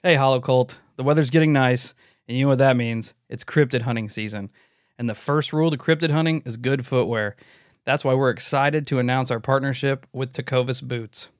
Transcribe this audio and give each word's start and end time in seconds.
Hey, 0.00 0.14
Hollow 0.14 0.38
Cult. 0.38 0.78
The 0.94 1.02
weather's 1.02 1.28
getting 1.28 1.52
nice, 1.52 1.92
and 2.28 2.38
you 2.38 2.44
know 2.44 2.50
what 2.50 2.58
that 2.58 2.76
means? 2.76 3.14
It's 3.28 3.42
cryptid 3.42 3.82
hunting 3.82 4.08
season. 4.08 4.48
And 4.96 5.10
the 5.10 5.14
first 5.14 5.52
rule 5.52 5.72
to 5.72 5.76
cryptid 5.76 6.10
hunting 6.10 6.40
is 6.46 6.56
good 6.56 6.86
footwear. 6.86 7.34
That's 7.82 8.04
why 8.04 8.14
we're 8.14 8.30
excited 8.30 8.86
to 8.86 9.00
announce 9.00 9.32
our 9.32 9.40
partnership 9.40 10.06
with 10.12 10.32
Tecovas 10.32 10.86
Boots. 10.86 11.30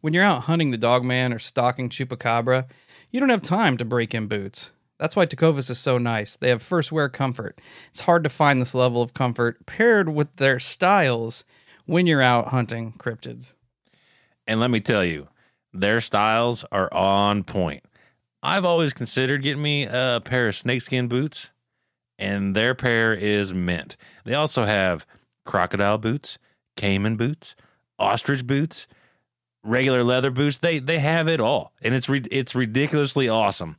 When 0.00 0.14
you're 0.14 0.24
out 0.24 0.44
hunting 0.44 0.70
the 0.70 0.78
dogman 0.78 1.34
or 1.34 1.38
stalking 1.38 1.90
chupacabra, 1.90 2.66
you 3.10 3.20
don't 3.20 3.28
have 3.28 3.42
time 3.42 3.76
to 3.76 3.84
break 3.84 4.14
in 4.14 4.26
boots. 4.26 4.70
That's 4.98 5.14
why 5.14 5.26
Tecovas 5.26 5.68
is 5.68 5.78
so 5.78 5.98
nice. 5.98 6.34
They 6.34 6.48
have 6.48 6.62
first 6.62 6.92
wear 6.92 7.10
comfort. 7.10 7.60
It's 7.88 8.00
hard 8.00 8.24
to 8.24 8.30
find 8.30 8.58
this 8.58 8.74
level 8.74 9.02
of 9.02 9.12
comfort 9.12 9.66
paired 9.66 10.08
with 10.08 10.34
their 10.36 10.58
styles 10.58 11.44
when 11.84 12.06
you're 12.06 12.22
out 12.22 12.48
hunting 12.48 12.94
cryptids. 12.94 13.52
And 14.46 14.60
let 14.60 14.70
me 14.70 14.80
tell 14.80 15.04
you, 15.04 15.28
their 15.72 16.00
styles 16.00 16.64
are 16.70 16.92
on 16.92 17.44
point. 17.44 17.84
I've 18.42 18.64
always 18.64 18.92
considered 18.92 19.42
getting 19.42 19.62
me 19.62 19.84
a 19.84 20.20
pair 20.24 20.48
of 20.48 20.56
snakeskin 20.56 21.08
boots, 21.08 21.50
and 22.18 22.54
their 22.54 22.74
pair 22.74 23.14
is 23.14 23.54
mint. 23.54 23.96
They 24.24 24.34
also 24.34 24.64
have 24.64 25.06
crocodile 25.44 25.98
boots, 25.98 26.38
caiman 26.76 27.16
boots, 27.16 27.54
ostrich 27.98 28.46
boots, 28.46 28.86
regular 29.62 30.02
leather 30.02 30.30
boots. 30.30 30.58
They 30.58 30.78
they 30.78 30.98
have 30.98 31.28
it 31.28 31.40
all, 31.40 31.72
and 31.82 31.94
it's 31.94 32.08
it's 32.08 32.54
ridiculously 32.54 33.28
awesome. 33.28 33.76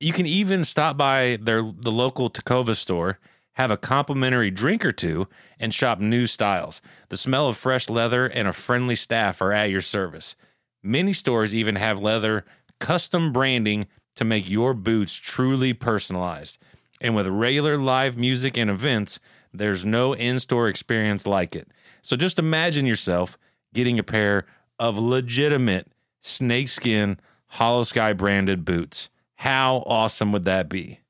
You 0.00 0.12
can 0.12 0.26
even 0.26 0.64
stop 0.64 0.96
by 0.96 1.38
their 1.40 1.62
the 1.62 1.90
local 1.90 2.30
Tecovas 2.30 2.76
store, 2.76 3.18
have 3.54 3.70
a 3.70 3.76
complimentary 3.76 4.50
drink 4.50 4.84
or 4.84 4.92
two, 4.92 5.26
and 5.58 5.74
shop 5.74 5.98
new 5.98 6.26
styles. 6.26 6.80
The 7.08 7.16
smell 7.16 7.48
of 7.48 7.56
fresh 7.56 7.88
leather 7.88 8.26
and 8.26 8.46
a 8.46 8.52
friendly 8.52 8.94
staff 8.94 9.40
are 9.40 9.52
at 9.52 9.70
your 9.70 9.80
service. 9.80 10.36
Many 10.82 11.12
stores 11.12 11.54
even 11.54 11.76
have 11.76 12.00
leather 12.00 12.44
custom 12.78 13.32
branding 13.32 13.86
to 14.16 14.24
make 14.24 14.48
your 14.48 14.74
boots 14.74 15.14
truly 15.14 15.72
personalized. 15.72 16.58
And 17.00 17.14
with 17.14 17.26
regular 17.26 17.78
live 17.78 18.16
music 18.16 18.56
and 18.56 18.70
events, 18.70 19.20
there's 19.52 19.84
no 19.84 20.12
in 20.12 20.40
store 20.40 20.68
experience 20.68 21.26
like 21.26 21.54
it. 21.54 21.68
So 22.02 22.16
just 22.16 22.38
imagine 22.38 22.86
yourself 22.86 23.38
getting 23.72 23.98
a 23.98 24.02
pair 24.02 24.46
of 24.78 24.98
legitimate 24.98 25.88
snakeskin 26.20 27.18
Holosky 27.54 28.16
branded 28.16 28.64
boots. 28.64 29.10
How 29.36 29.84
awesome 29.86 30.32
would 30.32 30.44
that 30.44 30.68
be? 30.68 31.00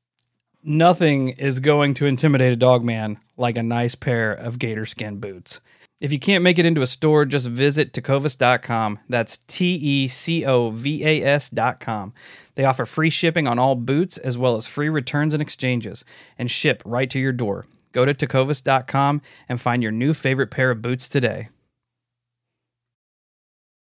Nothing 0.62 1.30
is 1.30 1.60
going 1.60 1.94
to 1.94 2.06
intimidate 2.06 2.52
a 2.52 2.56
dog 2.56 2.84
man 2.84 3.18
like 3.36 3.56
a 3.56 3.62
nice 3.62 3.94
pair 3.94 4.32
of 4.32 4.58
gator 4.58 4.84
skin 4.84 5.18
boots. 5.18 5.60
If 6.00 6.12
you 6.12 6.20
can't 6.20 6.44
make 6.44 6.60
it 6.60 6.66
into 6.66 6.80
a 6.80 6.86
store, 6.86 7.24
just 7.24 7.48
visit 7.48 7.92
tecovas.com. 7.92 9.00
That's 9.08 9.38
T 9.38 9.74
E 9.74 10.08
C 10.08 10.44
O 10.44 10.70
V 10.70 11.04
A 11.04 11.22
S.com. 11.24 12.12
They 12.54 12.64
offer 12.64 12.86
free 12.86 13.10
shipping 13.10 13.48
on 13.48 13.58
all 13.58 13.74
boots 13.74 14.16
as 14.16 14.38
well 14.38 14.54
as 14.54 14.68
free 14.68 14.88
returns 14.88 15.34
and 15.34 15.42
exchanges 15.42 16.04
and 16.38 16.50
ship 16.50 16.82
right 16.84 17.10
to 17.10 17.18
your 17.18 17.32
door. 17.32 17.66
Go 17.92 18.04
to 18.04 18.14
tecovas.com 18.14 19.22
and 19.48 19.60
find 19.60 19.82
your 19.82 19.92
new 19.92 20.14
favorite 20.14 20.52
pair 20.52 20.70
of 20.70 20.82
boots 20.82 21.08
today. 21.08 21.48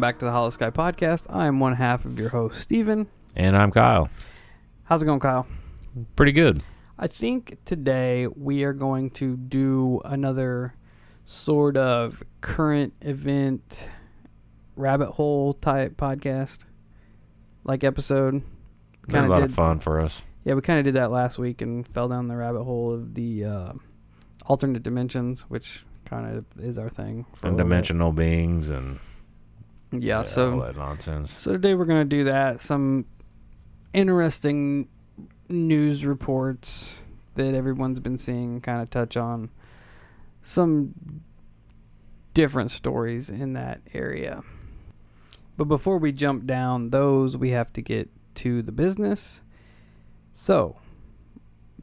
Welcome 0.00 0.14
back 0.14 0.18
to 0.20 0.24
the 0.24 0.30
Holosky 0.32 0.72
Podcast. 0.72 1.26
I 1.28 1.46
am 1.46 1.60
one 1.60 1.74
half 1.74 2.06
of 2.06 2.18
your 2.18 2.30
host, 2.30 2.62
Steven. 2.62 3.06
And 3.36 3.54
I'm 3.54 3.70
Kyle. 3.70 4.08
How's 4.84 5.02
it 5.02 5.04
going, 5.04 5.20
Kyle? 5.20 5.46
Pretty 6.16 6.32
good. 6.32 6.62
I 6.98 7.06
think 7.06 7.58
today 7.66 8.26
we 8.26 8.64
are 8.64 8.72
going 8.72 9.10
to 9.10 9.36
do 9.36 10.00
another 10.06 10.72
sort 11.26 11.76
of 11.76 12.22
current 12.40 12.94
event 13.02 13.90
rabbit 14.74 15.10
hole 15.10 15.52
type 15.52 15.98
podcast 15.98 16.64
like 17.64 17.84
episode. 17.84 18.36
A 19.06 19.12
Kinda 19.12 19.28
a 19.28 19.28
lot 19.28 19.42
of 19.42 19.52
fun 19.52 19.80
for 19.80 20.00
us. 20.00 20.22
Yeah, 20.44 20.54
we 20.54 20.62
kind 20.62 20.78
of 20.78 20.86
did 20.86 20.94
that 20.94 21.10
last 21.10 21.38
week 21.38 21.60
and 21.60 21.86
fell 21.86 22.08
down 22.08 22.28
the 22.28 22.38
rabbit 22.38 22.64
hole 22.64 22.90
of 22.94 23.12
the 23.12 23.44
uh, 23.44 23.72
alternate 24.46 24.82
dimensions, 24.82 25.42
which 25.50 25.84
kind 26.06 26.38
of 26.38 26.46
is 26.58 26.78
our 26.78 26.88
thing. 26.88 27.26
For 27.34 27.48
And 27.48 27.56
little 27.56 27.56
bit. 27.56 27.62
dimensional 27.64 28.12
beings 28.12 28.70
and 28.70 28.98
Yeah, 29.92 30.18
all 30.18 30.24
so 30.24 30.60
that 30.60 30.76
nonsense. 30.76 31.32
so 31.32 31.52
today 31.52 31.74
we're 31.74 31.84
gonna 31.84 32.04
do 32.04 32.24
that. 32.24 32.62
Some 32.62 33.06
interesting 33.92 34.88
news 35.48 36.04
reports 36.04 37.08
that 37.34 37.54
everyone's 37.54 38.00
been 38.00 38.16
seeing 38.16 38.60
kind 38.60 38.82
of 38.82 38.90
touch 38.90 39.16
on 39.16 39.50
some 40.42 41.22
different 42.34 42.70
stories 42.70 43.30
in 43.30 43.54
that 43.54 43.80
area. 43.92 44.42
But 45.56 45.64
before 45.64 45.98
we 45.98 46.12
jump 46.12 46.46
down 46.46 46.90
those, 46.90 47.36
we 47.36 47.50
have 47.50 47.72
to 47.74 47.82
get 47.82 48.08
to 48.36 48.62
the 48.62 48.72
business. 48.72 49.42
So, 50.32 50.76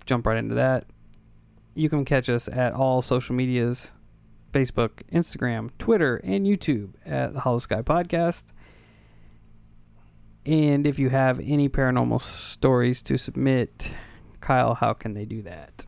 jump 0.05 0.25
right 0.25 0.37
into 0.37 0.55
that. 0.55 0.85
You 1.75 1.89
can 1.89 2.05
catch 2.05 2.29
us 2.29 2.47
at 2.47 2.73
all 2.73 3.01
social 3.01 3.35
medias 3.35 3.93
Facebook, 4.51 5.03
Instagram, 5.11 5.71
Twitter, 5.77 6.17
and 6.23 6.45
YouTube 6.45 6.93
at 7.05 7.33
the 7.33 7.41
Holosky 7.41 7.83
Podcast. 7.83 8.45
And 10.45 10.87
if 10.87 10.97
you 10.97 11.09
have 11.09 11.39
any 11.41 11.67
paranormal 11.67 12.21
stories 12.21 13.01
to 13.03 13.17
submit, 13.17 13.93
Kyle, 14.39 14.75
how 14.75 14.93
can 14.93 15.13
they 15.13 15.25
do 15.25 15.41
that? 15.41 15.85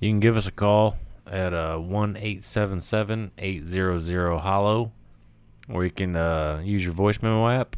You 0.00 0.10
can 0.10 0.20
give 0.20 0.36
us 0.36 0.46
a 0.46 0.52
call 0.52 0.96
at 1.26 1.54
uh, 1.54 1.78
1 1.78 2.16
877 2.16 3.30
800 3.38 4.38
Hollow, 4.38 4.92
or 5.68 5.84
you 5.84 5.90
can 5.90 6.16
uh, 6.16 6.60
use 6.64 6.84
your 6.84 6.92
voice 6.92 7.22
memo 7.22 7.48
app, 7.48 7.76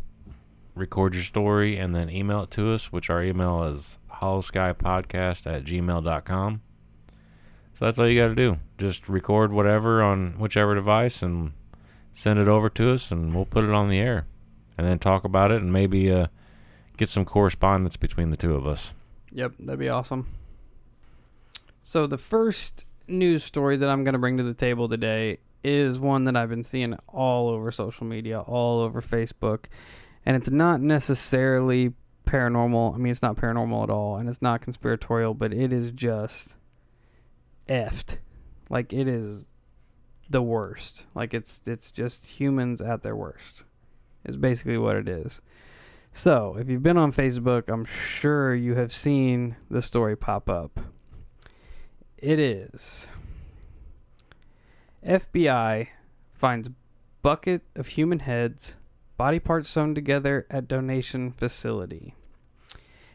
record 0.75 1.15
your 1.15 1.25
story, 1.25 1.77
and 1.77 1.95
then 1.95 2.09
email 2.09 2.43
it 2.43 2.51
to 2.53 2.73
us, 2.73 2.91
which 2.91 3.11
our 3.11 3.23
email 3.23 3.65
is 3.65 3.99
holoskypodcast 4.21 5.47
at 5.47 5.65
gmail.com. 5.65 6.63
So 7.79 7.85
that's 7.85 7.99
all 8.01 8.09
you 8.09 8.21
got 8.21 8.29
to 8.29 8.35
do. 8.35 8.59
Just 8.77 9.09
record 9.09 9.53
whatever 9.53 10.03
on 10.03 10.33
whichever 10.33 10.75
device 10.75 11.23
and 11.23 11.53
send 12.13 12.41
it 12.41 12.49
over 12.49 12.69
to 12.71 12.93
us, 12.93 13.13
and 13.13 13.33
we'll 13.33 13.45
put 13.45 13.63
it 13.63 13.71
on 13.71 13.89
the 13.89 14.01
air. 14.01 14.27
And 14.77 14.85
then 14.85 14.99
talk 14.99 15.23
about 15.23 15.53
it 15.53 15.63
and 15.63 15.73
maybe 15.73 16.11
uh, 16.11 16.27
get 16.97 17.09
some 17.09 17.25
correspondence 17.25 17.97
between 17.97 18.31
the 18.31 18.37
two 18.37 18.57
of 18.57 18.67
us. 18.67 18.95
Yep, 19.31 19.53
that'd 19.61 19.79
be 19.79 19.89
awesome. 19.89 20.27
So 21.85 22.09
the 22.09 22.19
first 22.19 22.85
news 23.07 23.45
story 23.45 23.77
that 23.77 23.89
I'm 23.89 24.03
going 24.03 24.15
to 24.15 24.19
bring 24.19 24.39
to 24.39 24.43
the 24.43 24.55
table 24.55 24.89
today 24.89 25.39
is 25.63 26.01
one 26.01 26.25
that 26.25 26.37
I've 26.37 26.49
been 26.49 26.65
seeing 26.65 26.95
all 27.07 27.49
over 27.49 27.71
social 27.71 28.09
media, 28.09 28.41
all 28.41 28.81
over 28.81 29.01
Facebook, 29.01 29.67
and 30.27 30.35
it's 30.37 30.51
not 30.51 30.81
necessarily 30.81 31.93
paranormal. 32.27 32.97
I 32.97 32.99
mean, 32.99 33.13
it's 33.13 33.23
not 33.23 33.37
paranormal 33.37 33.85
at 33.85 33.91
all, 33.91 34.17
and 34.17 34.29
it's 34.29 34.43
not 34.43 34.63
conspiratorial, 34.63 35.35
but 35.35 35.53
it 35.53 35.73
is 35.73 35.93
just 35.93 36.57
effed. 37.69 38.19
Like 38.69 38.93
it 38.93 39.09
is 39.09 39.47
the 40.29 40.43
worst. 40.43 41.07
Like 41.15 41.35
it's 41.35 41.63
it's 41.67 41.91
just 41.91 42.27
humans 42.27 42.81
at 42.81 43.03
their 43.03 43.17
worst. 43.17 43.65
Is 44.25 44.37
basically 44.37 44.79
what 44.79 44.97
it 44.97 45.09
is. 45.09 45.41
So, 46.11 46.57
if 46.59 46.69
you've 46.69 46.83
been 46.83 46.97
on 46.97 47.13
Facebook, 47.13 47.65
I'm 47.69 47.85
sure 47.85 48.55
you 48.55 48.75
have 48.75 48.93
seen 48.93 49.57
the 49.71 49.83
story 49.83 50.17
pop 50.17 50.49
up. 50.49 50.81
It 52.17 52.41
is 52.41 53.09
FBI 55.07 55.89
finds 56.35 56.71
bucket 57.23 57.63
of 57.77 57.89
human 57.89 58.21
heads, 58.21 58.77
body 59.17 59.39
parts 59.39 59.69
sewn 59.69 59.95
together 59.95 60.47
at 60.51 60.69
donation 60.69 61.33
facility. 61.33 62.15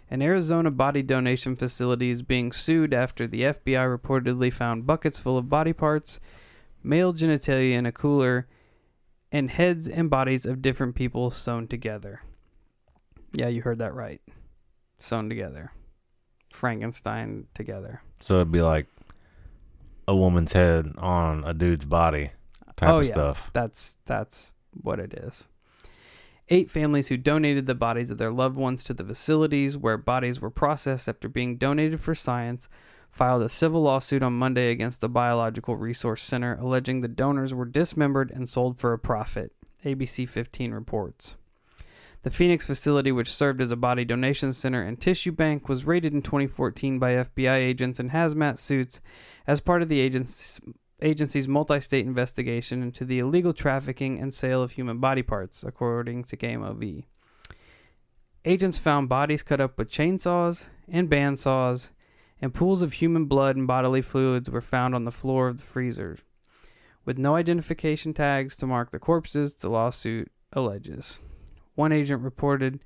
An 0.10 0.22
Arizona 0.22 0.70
body 0.70 1.02
donation 1.02 1.56
facility 1.56 2.10
is 2.12 2.22
being 2.22 2.52
sued 2.52 2.94
after 2.94 3.26
the 3.28 3.42
FBI 3.42 3.98
reportedly 3.98 4.52
found 4.54 4.86
buckets 4.86 5.20
full 5.20 5.38
of 5.38 5.50
body 5.50 5.74
parts, 5.74 6.20
male 6.84 7.14
genitalia 7.14 7.74
in 7.74 7.86
a 7.86 7.92
cooler, 7.92 8.48
and 9.32 9.50
heads 9.50 9.88
and 9.88 10.10
bodies 10.10 10.46
of 10.46 10.62
different 10.62 10.94
people 10.96 11.32
sewn 11.32 11.68
together. 11.68 12.22
Yeah, 13.34 13.48
you 13.48 13.62
heard 13.64 13.80
that 13.80 13.96
right. 13.96 14.22
Sewn 15.00 15.30
together. 15.30 15.72
Frankenstein 16.52 17.48
together. 17.56 18.02
So 18.20 18.36
it'd 18.36 18.52
be 18.52 18.62
like 18.62 18.86
a 20.08 20.16
woman's 20.16 20.54
head 20.54 20.94
on 20.98 21.44
a 21.44 21.54
dude's 21.54 21.86
body 21.86 22.32
type 22.76 22.90
Oh, 22.90 22.98
of 23.00 23.06
yeah. 23.06 23.12
stuff. 23.14 23.50
That's 23.54 23.98
that's 24.06 24.52
what 24.80 25.00
it 25.00 25.14
is. 25.16 25.48
Eight 26.54 26.70
families 26.70 27.08
who 27.08 27.18
donated 27.18 27.66
the 27.66 27.74
bodies 27.74 28.12
of 28.12 28.20
their 28.20 28.32
loved 28.32 28.58
ones 28.58 28.84
to 28.84 28.94
the 28.94 29.04
facilities 29.04 29.76
where 29.76 29.98
bodies 29.98 30.40
were 30.40 30.52
processed 30.52 31.10
after 31.10 31.28
being 31.28 31.58
donated 31.58 32.00
for 32.00 32.14
science 32.14 32.70
filed 33.10 33.42
a 33.42 33.50
civil 33.50 33.82
lawsuit 33.82 34.22
on 34.22 34.34
Monday 34.34 34.70
against 34.70 35.02
the 35.02 35.10
Biological 35.10 35.76
Resource 35.76 36.22
Center 36.22 36.56
alleging 36.62 37.02
the 37.02 37.08
donors 37.08 37.56
were 37.56 37.66
dismembered 37.66 38.30
and 38.30 38.48
sold 38.48 38.78
for 38.78 38.94
a 38.94 39.00
profit. 39.00 39.52
ABC 39.84 40.30
15 40.30 40.76
reports. 40.76 41.38
The 42.22 42.30
Phoenix 42.30 42.68
facility, 42.68 43.12
which 43.12 43.34
served 43.34 43.60
as 43.60 43.72
a 43.72 43.76
body 43.76 44.06
donation 44.06 44.54
center 44.54 44.84
and 44.84 45.02
tissue 45.02 45.32
bank, 45.32 45.68
was 45.68 45.86
raided 45.86 46.14
in 46.14 46.22
2014 46.22 47.00
by 47.00 47.14
FBI 47.14 47.56
agents 47.56 48.00
in 48.00 48.12
hazmat 48.12 48.60
suits 48.60 49.02
as 49.48 49.60
part 49.60 49.82
of 49.82 49.90
the 49.90 50.00
agency's 50.00 50.60
agency's 51.04 51.48
multi-state 51.48 52.06
investigation 52.06 52.82
into 52.82 53.06
the 53.06 53.20
illegal 53.20 53.54
trafficking 53.54 54.20
and 54.20 54.34
sale 54.34 54.62
of 54.62 54.72
human 54.72 55.00
body 55.00 55.22
parts, 55.22 55.64
according 55.64 56.24
to 56.24 56.38
KMOV. 56.38 57.04
Agents 58.46 58.78
found 58.78 59.10
bodies 59.10 59.44
cut 59.44 59.62
up 59.62 59.78
with 59.78 59.90
chainsaws 59.90 60.70
and 60.88 61.10
bandsaws, 61.10 61.92
and 62.42 62.54
pools 62.54 62.82
of 62.82 62.94
human 62.94 63.26
blood 63.26 63.56
and 63.56 63.68
bodily 63.68 64.02
fluids 64.02 64.50
were 64.50 64.62
found 64.62 64.96
on 64.96 65.04
the 65.04 65.12
floor 65.12 65.48
of 65.48 65.58
the 65.58 65.64
freezer. 65.64 66.18
With 67.06 67.18
no 67.18 67.36
identification 67.36 68.14
tags 68.14 68.56
to 68.58 68.68
mark 68.68 68.92
the 68.92 69.00
corpses, 69.00 69.56
the 69.56 69.70
lawsuit 69.70 70.32
alleges. 70.54 71.20
One 71.76 71.92
agent 71.92 72.22
reported 72.22 72.80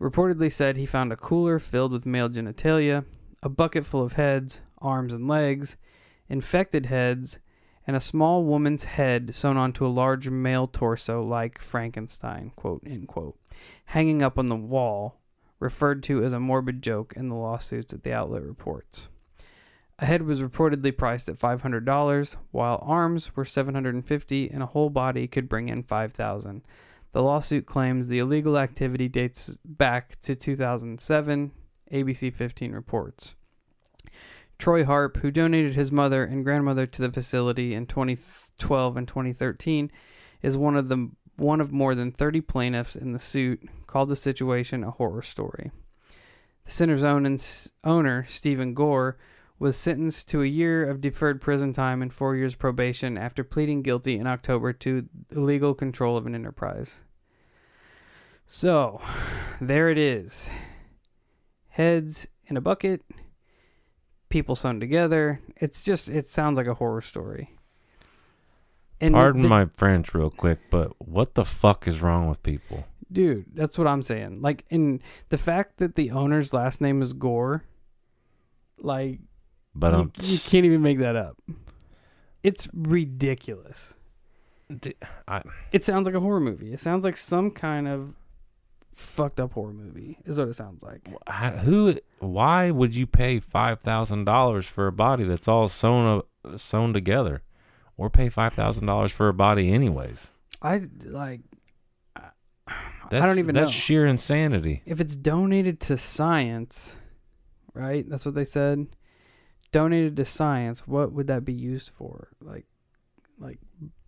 reportedly 0.00 0.52
said 0.52 0.76
he 0.76 0.86
found 0.86 1.12
a 1.12 1.16
cooler 1.16 1.58
filled 1.58 1.92
with 1.92 2.06
male 2.06 2.28
genitalia, 2.28 3.04
a 3.42 3.48
bucket 3.48 3.86
full 3.86 4.02
of 4.02 4.14
heads, 4.14 4.62
arms 4.78 5.12
and 5.12 5.28
legs, 5.28 5.76
infected 6.28 6.86
heads, 6.86 7.38
and 7.86 7.96
a 7.96 8.00
small 8.00 8.44
woman's 8.44 8.84
head 8.84 9.34
sewn 9.34 9.56
onto 9.56 9.86
a 9.86 9.88
large 9.88 10.30
male 10.30 10.66
torso 10.66 11.22
like 11.22 11.58
Frankenstein, 11.58 12.52
quote, 12.56 12.86
quote, 13.06 13.38
hanging 13.86 14.22
up 14.22 14.38
on 14.38 14.48
the 14.48 14.56
wall, 14.56 15.20
referred 15.60 16.02
to 16.04 16.22
as 16.22 16.32
a 16.32 16.40
morbid 16.40 16.82
joke 16.82 17.12
in 17.16 17.28
the 17.28 17.34
lawsuits 17.34 17.92
that 17.92 18.02
the 18.02 18.12
outlet 18.12 18.42
reports. 18.42 19.08
A 19.98 20.06
head 20.06 20.22
was 20.22 20.42
reportedly 20.42 20.96
priced 20.96 21.28
at 21.28 21.38
$500, 21.38 22.36
while 22.50 22.82
arms 22.84 23.36
were 23.36 23.44
$750 23.44 24.52
and 24.52 24.62
a 24.62 24.66
whole 24.66 24.90
body 24.90 25.28
could 25.28 25.48
bring 25.48 25.68
in 25.68 25.84
$5,000. 25.84 26.62
The 27.12 27.22
lawsuit 27.22 27.64
claims 27.64 28.08
the 28.08 28.18
illegal 28.18 28.58
activity 28.58 29.08
dates 29.08 29.56
back 29.64 30.18
to 30.22 30.34
2007, 30.34 31.52
ABC 31.92 32.34
15 32.34 32.72
reports. 32.72 33.36
Troy 34.58 34.84
Harp, 34.84 35.18
who 35.18 35.30
donated 35.30 35.74
his 35.74 35.92
mother 35.92 36.24
and 36.24 36.44
grandmother 36.44 36.86
to 36.86 37.02
the 37.02 37.12
facility 37.12 37.74
in 37.74 37.86
2012 37.86 38.96
and 38.96 39.08
2013, 39.08 39.90
is 40.42 40.56
one 40.56 40.76
of 40.76 40.88
the 40.88 41.10
one 41.36 41.60
of 41.60 41.72
more 41.72 41.94
than 41.94 42.12
30 42.12 42.40
plaintiffs 42.42 42.94
in 42.94 43.12
the 43.12 43.18
suit, 43.18 43.68
called 43.86 44.08
the 44.08 44.16
situation 44.16 44.84
a 44.84 44.90
horror 44.92 45.22
story. 45.22 45.72
The 46.64 46.70
center's 46.70 47.02
own 47.02 47.36
owner, 47.82 48.24
Stephen 48.28 48.72
Gore, 48.72 49.18
was 49.58 49.76
sentenced 49.76 50.28
to 50.28 50.42
a 50.42 50.46
year 50.46 50.88
of 50.88 51.00
deferred 51.00 51.40
prison 51.40 51.72
time 51.72 52.02
and 52.02 52.12
four 52.12 52.36
years 52.36 52.54
probation 52.54 53.16
after 53.16 53.44
pleading 53.44 53.82
guilty 53.82 54.16
in 54.16 54.26
October 54.26 54.72
to 54.72 55.08
illegal 55.30 55.74
control 55.74 56.16
of 56.16 56.26
an 56.26 56.34
enterprise. 56.34 57.00
So, 58.46 59.00
there 59.60 59.88
it 59.88 59.98
is. 59.98 60.50
Heads 61.68 62.28
in 62.46 62.56
a 62.56 62.60
bucket, 62.60 63.02
people 64.34 64.56
sewn 64.56 64.80
together. 64.80 65.40
It's 65.56 65.84
just, 65.84 66.08
it 66.10 66.26
sounds 66.26 66.58
like 66.58 66.66
a 66.66 66.74
horror 66.74 67.00
story. 67.02 67.50
And 69.00 69.14
Pardon 69.14 69.42
the- 69.42 69.48
my 69.48 69.66
French, 69.76 70.12
real 70.12 70.28
quick, 70.30 70.58
but 70.70 70.90
what 70.98 71.34
the 71.36 71.44
fuck 71.44 71.86
is 71.86 72.02
wrong 72.02 72.28
with 72.28 72.42
people? 72.42 72.84
dude 73.12 73.44
that's 73.54 73.78
what 73.78 73.86
i'm 73.86 74.02
saying 74.02 74.40
like 74.40 74.64
in 74.70 75.00
the 75.28 75.36
fact 75.36 75.76
that 75.76 75.94
the 75.94 76.10
owner's 76.10 76.52
last 76.54 76.80
name 76.80 77.00
is 77.02 77.12
gore 77.12 77.62
like 78.78 79.20
But 79.74 79.92
you, 79.92 79.98
um, 80.00 80.12
you 80.22 80.38
can't 80.38 80.64
even 80.64 80.80
make 80.82 80.98
that 80.98 81.14
up 81.14 81.36
it's 82.42 82.66
ridiculous 82.72 83.94
d- 84.80 84.94
I, 85.28 85.42
it 85.70 85.84
sounds 85.84 86.06
like 86.06 86.14
a 86.16 86.20
horror 86.20 86.40
movie 86.40 86.72
it 86.72 86.80
sounds 86.80 87.04
like 87.04 87.16
some 87.16 87.50
kind 87.52 87.86
of 87.86 88.14
fucked 88.94 89.40
up 89.40 89.52
horror 89.54 89.72
movie 89.72 90.18
is 90.24 90.38
what 90.38 90.48
it 90.48 90.54
sounds 90.54 90.82
like 90.82 91.08
I- 91.26 91.50
who? 91.50 91.96
Why 92.20 92.70
would 92.70 92.94
you 92.94 93.06
pay 93.06 93.40
five 93.40 93.80
thousand 93.80 94.24
dollars 94.24 94.66
for 94.66 94.86
a 94.86 94.92
body 94.92 95.24
that's 95.24 95.48
all 95.48 95.68
sewn 95.68 96.18
up, 96.46 96.60
sewn 96.60 96.92
together, 96.92 97.42
or 97.96 98.08
pay 98.10 98.28
five 98.28 98.54
thousand 98.54 98.86
dollars 98.86 99.12
for 99.12 99.28
a 99.28 99.34
body 99.34 99.72
anyways? 99.72 100.30
i 100.62 100.82
like 101.04 101.40
That's, 103.10 103.24
don't 103.26 103.38
even 103.38 103.54
that's 103.54 103.66
know. 103.68 103.72
sheer 103.72 104.06
insanity. 104.06 104.82
if 104.86 105.00
it's 105.00 105.16
donated 105.16 105.78
to 105.80 105.96
science 105.96 106.96
right 107.74 108.08
that's 108.08 108.24
what 108.24 108.34
they 108.34 108.44
said 108.44 108.86
donated 109.72 110.16
to 110.16 110.24
science 110.24 110.86
what 110.88 111.12
would 111.12 111.26
that 111.26 111.44
be 111.44 111.52
used 111.52 111.90
for 111.90 112.28
like 112.40 112.64
like 113.38 113.58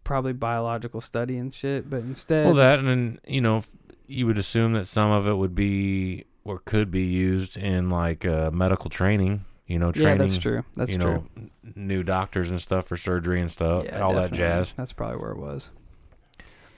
probably 0.04 0.32
biological 0.32 1.00
study 1.00 1.36
and 1.36 1.52
shit 1.52 1.90
but 1.90 2.00
instead 2.00 2.46
Well, 2.46 2.54
that 2.54 2.78
and 2.78 2.88
then 2.88 3.18
you 3.26 3.40
know 3.40 3.64
you 4.06 4.26
would 4.26 4.38
assume 4.38 4.72
that 4.74 4.86
some 4.86 5.10
of 5.10 5.26
it 5.26 5.34
would 5.34 5.54
be 5.54 6.24
or 6.44 6.60
could 6.60 6.90
be 6.90 7.02
used 7.04 7.56
in 7.56 7.90
like 7.90 8.24
uh, 8.24 8.50
medical 8.52 8.88
training. 8.90 9.44
You 9.66 9.80
know, 9.80 9.90
training. 9.90 10.12
yeah 10.20 10.26
that's 10.26 10.38
true 10.38 10.64
that's 10.74 10.92
you 10.92 10.98
true 10.98 11.10
know, 11.10 11.26
n- 11.36 11.50
new 11.74 12.04
doctors 12.04 12.52
and 12.52 12.60
stuff 12.60 12.86
for 12.86 12.96
surgery 12.96 13.40
and 13.40 13.50
stuff, 13.50 13.84
Yeah, 13.86 14.00
all 14.00 14.14
that 14.14 14.32
jazz. 14.32 14.72
That's 14.76 14.92
probably 14.92 15.16
where 15.18 15.32
it 15.32 15.38
was. 15.38 15.72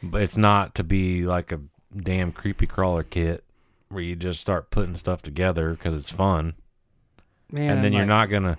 But 0.03 0.23
it's 0.23 0.39
not 0.39 0.75
to 0.77 0.85
be 0.85 1.25
like 1.27 1.53
a 1.53 1.61
damn 1.95 2.33
creepy 2.33 2.67
crawler 2.67 3.03
kit 3.03 3.45
where 3.91 4.03
you 4.03 4.17
just 4.17 4.41
start 4.41 4.71
putting 4.71 4.97
stuff 4.97 5.21
together 5.21 5.71
because 5.73 5.93
it's 5.95 6.11
fun, 6.11 6.55
Man, 7.51 7.71
and 7.71 7.85
then 7.85 7.93
you're 7.93 8.07
not 8.07 8.27
gonna. 8.31 8.57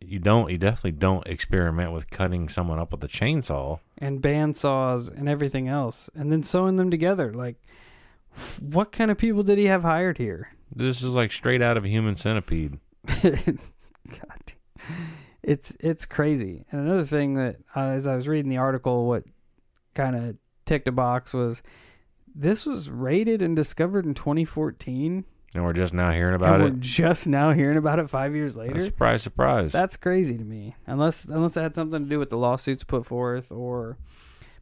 You 0.00 0.18
don't. 0.18 0.50
You 0.50 0.58
definitely 0.58 0.92
don't 0.92 1.26
experiment 1.26 1.92
with 1.92 2.10
cutting 2.10 2.48
someone 2.48 2.78
up 2.78 2.92
with 2.92 3.02
a 3.04 3.08
chainsaw. 3.08 3.80
and 3.98 4.20
bandsaws 4.22 5.08
and 5.16 5.28
everything 5.28 5.68
else, 5.68 6.10
and 6.14 6.30
then 6.30 6.42
sewing 6.42 6.76
them 6.76 6.90
together. 6.90 7.32
Like, 7.32 7.56
what 8.60 8.92
kind 8.92 9.10
of 9.10 9.18
people 9.18 9.42
did 9.42 9.58
he 9.58 9.66
have 9.66 9.82
hired 9.82 10.18
here? 10.18 10.48
This 10.74 11.02
is 11.02 11.14
like 11.14 11.32
straight 11.32 11.62
out 11.62 11.76
of 11.76 11.84
a 11.84 11.88
human 11.88 12.16
centipede. 12.16 12.78
God, 13.22 14.52
it's 15.42 15.76
it's 15.80 16.04
crazy. 16.06 16.64
And 16.70 16.80
another 16.82 17.04
thing 17.04 17.34
that, 17.34 17.56
uh, 17.76 17.80
as 17.80 18.06
I 18.06 18.16
was 18.16 18.28
reading 18.28 18.50
the 18.50 18.56
article, 18.58 19.06
what 19.06 19.24
kind 19.94 20.16
of 20.16 20.36
ticked 20.64 20.88
a 20.88 20.92
box 20.92 21.32
was 21.34 21.62
this 22.34 22.66
was 22.66 22.90
rated 22.90 23.40
and 23.42 23.54
discovered 23.54 24.04
in 24.04 24.14
2014, 24.14 25.24
And 25.54 25.64
we're 25.64 25.72
just 25.72 25.94
now 25.94 26.10
hearing 26.10 26.34
about 26.34 26.54
and 26.60 26.62
it. 26.64 26.72
we're 26.72 26.80
just 26.80 27.28
now 27.28 27.52
hearing 27.52 27.76
about 27.76 28.00
it 28.00 28.10
five 28.10 28.34
years 28.34 28.56
later. 28.56 28.80
Surprise, 28.84 29.22
surprise. 29.22 29.70
That's 29.70 29.96
crazy 29.96 30.36
to 30.36 30.44
me. 30.44 30.74
Unless 30.86 31.26
unless 31.26 31.56
it 31.56 31.62
had 31.62 31.74
something 31.74 32.02
to 32.02 32.08
do 32.08 32.18
with 32.18 32.30
the 32.30 32.38
lawsuits 32.38 32.82
put 32.82 33.06
forth, 33.06 33.52
or 33.52 33.96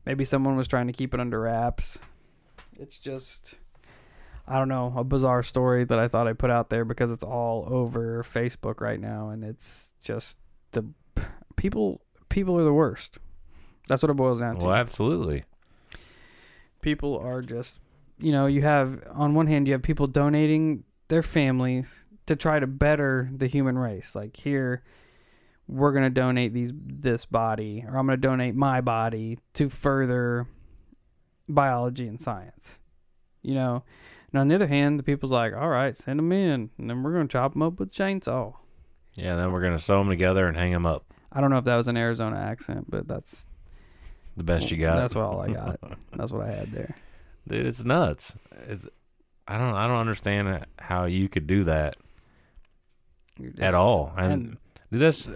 maybe 0.05 0.25
someone 0.25 0.57
was 0.57 0.69
trying 0.69 0.89
to 0.89 0.93
keep 0.93 1.15
it 1.15 1.21
under 1.21 1.41
wraps. 1.41 1.99
It's 2.79 2.99
just, 2.99 3.55
I 4.53 4.59
don't 4.59 4.69
know, 4.69 4.93
a 4.95 5.03
bizarre 5.03 5.43
story 5.43 5.85
that 5.85 5.99
I 5.99 6.09
thought 6.09 6.29
I 6.29 6.35
put 6.35 6.51
out 6.51 6.69
there 6.69 6.85
because 6.85 7.11
it's 7.11 7.25
all 7.25 7.67
over 7.69 8.23
Facebook 8.23 8.83
right 8.83 9.01
now 9.01 9.31
and 9.31 9.43
it's 9.43 9.95
just 10.03 10.37
the 10.73 10.85
people 11.57 12.03
people 12.29 12.59
are 12.59 12.65
the 12.65 12.73
worst. 12.73 13.17
That's 13.89 14.03
what 14.03 14.11
it 14.11 14.15
boils 14.15 14.41
down 14.41 14.59
to. 14.59 14.67
Well, 14.67 14.75
absolutely. 14.75 15.45
People 16.83 17.17
are 17.17 17.41
just 17.41 17.81
you 18.19 18.31
know, 18.31 18.45
you 18.45 18.61
have 18.61 19.03
on 19.15 19.33
one 19.33 19.47
hand 19.47 19.67
you 19.67 19.73
have 19.73 19.83
people 19.83 20.07
donating 20.07 20.85
their 21.09 21.23
families 21.23 22.05
to 22.27 22.37
try 22.37 22.61
to 22.61 22.67
better 22.67 23.31
the 23.35 23.47
human 23.47 23.79
race. 23.79 24.15
Like 24.15 24.37
here 24.37 24.83
we're 25.67 25.93
going 25.93 26.05
to 26.05 26.11
donate 26.11 26.53
these 26.53 26.73
this 26.77 27.25
body 27.25 27.87
or 27.89 27.97
I'm 27.97 28.05
going 28.05 28.21
to 28.21 28.29
donate 28.29 28.55
my 28.55 28.83
body 28.83 29.39
to 29.55 29.71
further 29.71 30.47
biology 31.49 32.07
and 32.07 32.21
science. 32.21 32.81
You 33.41 33.55
know, 33.55 33.85
and 34.33 34.41
on 34.41 34.49
the 34.49 34.55
other 34.55 34.67
hand, 34.67 34.99
the 34.99 35.03
people's 35.03 35.33
like, 35.33 35.55
all 35.55 35.69
right, 35.69 35.97
send 35.97 36.19
them 36.19 36.33
in, 36.33 36.71
and 36.79 36.91
then 36.91 37.03
we're 37.03 37.13
going 37.13 37.29
to 37.29 37.33
chop 37.33 37.53
them 37.53 37.63
up 37.63 37.79
with 37.79 37.93
chainsaw. 37.93 38.55
Yeah, 39.17 39.37
then 39.37 39.53
we're 39.53 39.61
gonna 39.63 39.79
sew 39.79 39.99
them 39.99 40.09
together 40.09 40.47
and 40.49 40.57
hang 40.57 40.73
them 40.73 40.87
up. 40.87 41.05
I 41.31 41.41
don't 41.41 41.51
know 41.51 41.59
if 41.59 41.65
that 41.65 41.77
was 41.77 41.89
an 41.89 41.97
Arizona 41.97 42.37
accent, 42.37 42.87
but 42.91 43.07
that's 43.07 43.47
The 44.37 44.45
best 44.45 44.71
you 44.71 44.79
got. 44.79 44.97
That's 44.97 45.15
what 45.15 45.25
all 45.25 45.41
I 45.41 45.49
got. 45.49 45.81
that's 46.17 46.33
what 46.33 46.47
I 46.47 46.51
had 46.51 46.73
there. 46.73 46.95
Dude, 47.47 47.67
it's 47.67 47.85
nuts. 47.85 48.35
It's 48.67 48.87
I 49.47 49.59
don't 49.59 49.75
I 49.75 49.87
don't 49.87 49.99
understand 49.99 50.67
how 50.79 51.05
you 51.05 51.29
could 51.29 51.47
do 51.47 51.65
that 51.65 51.97
at 53.59 53.75
all. 53.75 54.13
And, 54.17 54.57
and 54.91 55.01
that's 55.01 55.29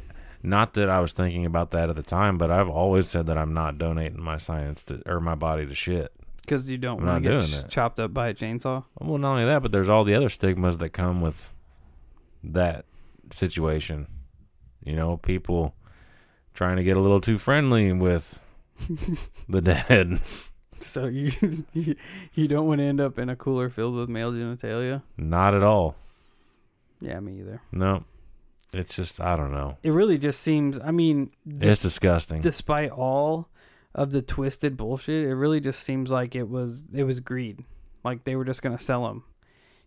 not 0.42 0.74
that 0.74 0.88
I 0.88 1.00
was 1.00 1.12
thinking 1.12 1.44
about 1.44 1.72
that 1.72 1.90
at 1.90 1.96
the 1.96 2.02
time, 2.02 2.38
but 2.38 2.50
I've 2.50 2.68
always 2.68 3.08
said 3.08 3.26
that 3.26 3.36
I'm 3.36 3.52
not 3.52 3.78
donating 3.78 4.22
my 4.22 4.38
science 4.38 4.84
to, 4.84 5.02
or 5.04 5.20
my 5.20 5.34
body 5.34 5.66
to 5.66 5.74
shit. 5.74 6.12
Because 6.46 6.70
you 6.70 6.78
don't 6.78 7.00
I'm 7.00 7.06
want 7.06 7.22
to 7.24 7.28
get 7.28 7.36
doing 7.36 7.48
sh- 7.48 7.60
that. 7.62 7.70
chopped 7.70 7.98
up 8.00 8.14
by 8.14 8.28
a 8.28 8.34
chainsaw. 8.34 8.84
Well, 9.00 9.18
not 9.18 9.32
only 9.32 9.44
that, 9.46 9.62
but 9.62 9.72
there's 9.72 9.88
all 9.88 10.04
the 10.04 10.14
other 10.14 10.28
stigmas 10.28 10.78
that 10.78 10.90
come 10.90 11.20
with 11.20 11.52
that 12.44 12.84
situation. 13.32 14.06
You 14.84 14.94
know, 14.96 15.16
people 15.16 15.74
trying 16.54 16.76
to 16.76 16.84
get 16.84 16.96
a 16.96 17.00
little 17.00 17.20
too 17.20 17.38
friendly 17.38 17.92
with 17.92 18.40
the 19.48 19.60
dead. 19.60 20.20
So 20.80 21.06
you 21.06 21.30
you, 21.72 21.96
you 22.34 22.48
don't 22.48 22.66
want 22.66 22.78
to 22.80 22.84
end 22.84 23.00
up 23.00 23.18
in 23.18 23.28
a 23.28 23.36
cooler 23.36 23.68
filled 23.68 23.94
with 23.96 24.08
male 24.08 24.32
genitalia. 24.32 25.02
Not 25.16 25.54
at 25.54 25.62
all. 25.62 25.96
Yeah, 27.00 27.18
me 27.20 27.40
either. 27.40 27.60
No. 27.72 28.04
It's 28.72 28.94
just 28.94 29.20
I 29.20 29.36
don't 29.36 29.52
know. 29.52 29.78
It 29.82 29.90
really 29.90 30.18
just 30.18 30.40
seems. 30.40 30.78
I 30.78 30.90
mean, 30.90 31.30
it's 31.48 31.80
disgusting. 31.82 32.40
despite 32.42 32.90
all 32.90 33.48
of 33.96 34.12
the 34.12 34.22
twisted 34.22 34.76
bullshit, 34.76 35.26
it 35.26 35.34
really 35.34 35.58
just 35.58 35.80
seems 35.80 36.10
like 36.10 36.36
it 36.36 36.48
was 36.48 36.86
it 36.94 37.02
was 37.02 37.18
greed. 37.18 37.64
Like 38.04 38.22
they 38.22 38.36
were 38.36 38.44
just 38.44 38.62
gonna 38.62 38.78
sell 38.78 39.04
them. 39.08 39.24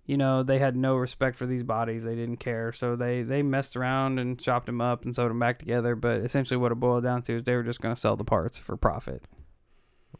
You 0.06 0.18
know, 0.18 0.42
they 0.42 0.58
had 0.58 0.76
no 0.76 0.96
respect 0.96 1.38
for 1.38 1.46
these 1.46 1.62
bodies. 1.64 2.04
They 2.04 2.16
didn't 2.16 2.38
care, 2.38 2.74
so 2.74 2.96
they 2.96 3.22
they 3.22 3.44
messed 3.44 3.78
around 3.78 4.18
and 4.20 4.40
chopped 4.40 4.66
them 4.66 4.82
up 4.82 5.06
and 5.06 5.16
sewed 5.16 5.30
them 5.30 5.40
back 5.40 5.60
together. 5.60 5.96
But 5.96 6.22
essentially, 6.22 6.58
what 6.58 6.72
it 6.72 6.76
boiled 6.80 7.04
down 7.04 7.22
to 7.24 7.38
is 7.38 7.44
they 7.44 7.56
were 7.56 7.64
just 7.64 7.80
gonna 7.80 7.96
sell 7.96 8.16
the 8.18 8.24
parts 8.26 8.58
for 8.58 8.76
profit. 8.76 9.24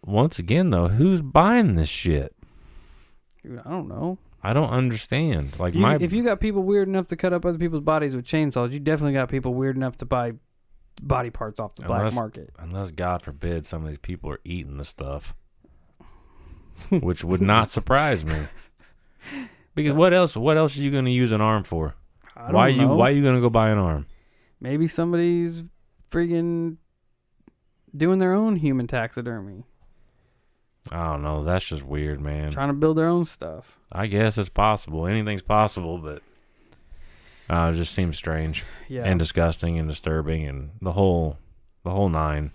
Once 0.06 0.38
again 0.40 0.70
though, 0.70 0.88
who's 0.88 1.22
buying 1.22 1.74
this 1.76 1.90
shit? 1.90 2.36
Dude, 3.44 3.60
I 3.66 3.70
don't 3.70 3.88
know. 3.88 4.20
I 4.44 4.54
don't 4.54 4.70
understand. 4.70 5.60
Like 5.60 5.74
You- 5.74 5.82
my 5.82 5.96
if 6.00 6.14
you 6.14 6.24
got 6.24 6.40
people 6.40 6.62
weird 6.62 6.88
enough 6.88 7.08
to 7.08 7.16
cut 7.16 7.34
up 7.34 7.44
other 7.46 7.58
people's 7.58 7.82
bodies 7.84 8.16
with 8.16 8.26
chainsaws, 8.26 8.72
you 8.72 8.80
definitely 8.80 9.14
got 9.14 9.30
people 9.30 9.54
weird 9.56 9.76
enough 9.76 9.98
to 9.98 10.06
buy 10.06 10.34
body 11.02 11.30
parts 11.30 11.60
off 11.60 11.76
the 11.76 11.84
black 11.84 12.14
market. 12.14 12.52
unless 12.60 12.92
God 12.92 13.22
forbid 13.22 13.66
some 13.66 13.84
of 13.84 13.90
these 13.90 13.98
people 13.98 14.30
are 14.30 14.40
eating 14.44 14.78
the 14.78 14.86
stuff. 14.86 15.34
which 16.90 17.24
would 17.24 17.42
not 17.42 17.70
surprise 17.70 18.24
me. 18.24 18.48
Because 19.76 19.94
what 19.94 20.14
else 20.14 20.36
what 20.36 20.58
else 20.58 20.78
are 20.78 20.82
you 20.82 20.92
gonna 20.92 21.10
use 21.10 21.32
an 21.32 21.42
arm 21.42 21.64
for? 21.64 21.96
Why 22.36 22.68
are 22.68 22.70
you 22.70 22.82
know. 22.82 22.96
why 22.96 23.10
are 23.10 23.14
you 23.14 23.24
gonna 23.24 23.42
go 23.42 23.50
buy 23.50 23.70
an 23.70 23.78
arm? 23.78 24.06
Maybe 24.62 24.88
somebody's 24.88 25.64
friggin' 26.12 26.78
doing 27.96 28.20
their 28.20 28.34
own 28.34 28.58
human 28.58 28.88
taxidermy, 28.88 29.64
I 30.92 31.12
don't 31.12 31.22
know. 31.22 31.44
That's 31.44 31.66
just 31.66 31.84
weird, 31.84 32.20
man. 32.20 32.52
trying 32.52 32.70
to 32.70 32.74
build 32.74 32.98
their 32.98 33.08
own 33.08 33.26
stuff. 33.26 33.80
I 33.92 34.08
guess 34.08 34.38
it's 34.38 34.50
possible. 34.50 35.06
Anything's 35.06 35.42
possible, 35.42 35.98
but 35.98 36.24
uh, 37.50 37.72
it 37.74 37.78
just 37.78 37.94
seems 37.94 38.18
strange 38.18 38.64
Yeah. 38.88 39.04
and 39.04 39.18
disgusting 39.20 39.78
and 39.80 39.88
disturbing 39.90 40.46
and 40.48 40.72
the 40.82 40.92
whole 40.94 41.38
the 41.84 41.92
whole 41.92 42.10
nine. 42.10 42.52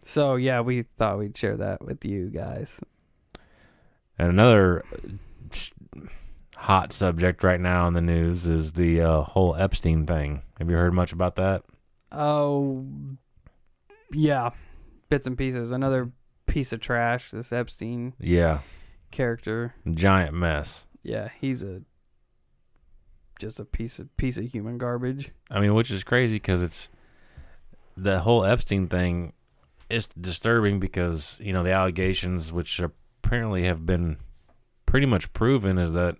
so 0.00 0.36
yeah, 0.36 0.60
we 0.60 0.82
thought 0.98 1.18
we'd 1.18 1.36
share 1.36 1.56
that 1.56 1.82
with 1.84 2.04
you 2.04 2.28
guys. 2.28 2.80
And 4.18 4.28
another 4.30 4.84
hot 6.56 6.92
subject 6.92 7.42
right 7.42 7.60
now 7.60 7.86
in 7.88 7.94
the 7.94 8.00
news 8.00 8.46
is 8.46 8.72
the 8.72 9.00
uh, 9.00 9.20
whole 9.22 9.56
Epstein 9.56 10.06
thing. 10.06 10.42
Have 10.58 10.70
you 10.70 10.76
heard 10.76 10.92
much 10.94 11.12
about 11.12 11.36
that? 11.36 11.62
Oh, 12.12 12.84
yeah, 14.12 14.50
bits 15.08 15.26
and 15.26 15.36
pieces. 15.36 15.72
Another 15.72 16.10
piece 16.46 16.72
of 16.72 16.80
trash. 16.80 17.30
This 17.30 17.52
Epstein 17.52 18.12
Yeah, 18.20 18.58
character. 19.10 19.74
giant 19.92 20.34
mess. 20.34 20.84
Yeah, 21.02 21.30
he's 21.40 21.62
a 21.64 21.82
just 23.42 23.60
a 23.60 23.64
piece 23.64 23.98
of 23.98 24.16
piece 24.16 24.38
of 24.38 24.46
human 24.46 24.78
garbage. 24.78 25.30
I 25.50 25.60
mean, 25.60 25.74
which 25.74 25.90
is 25.90 26.02
crazy 26.02 26.36
because 26.36 26.62
it's 26.62 26.88
the 27.96 28.20
whole 28.20 28.44
Epstein 28.44 28.88
thing 28.88 29.34
is 29.90 30.08
disturbing 30.18 30.80
because 30.80 31.36
you 31.40 31.52
know 31.52 31.62
the 31.62 31.72
allegations, 31.72 32.52
which 32.52 32.80
apparently 32.80 33.64
have 33.64 33.84
been 33.84 34.16
pretty 34.86 35.06
much 35.06 35.32
proven, 35.32 35.76
is 35.76 35.92
that 35.92 36.16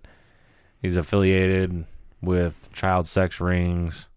he's 0.81 0.97
affiliated 0.97 1.85
with 2.21 2.69
child 2.73 3.07
sex 3.07 3.39
rings, 3.39 4.07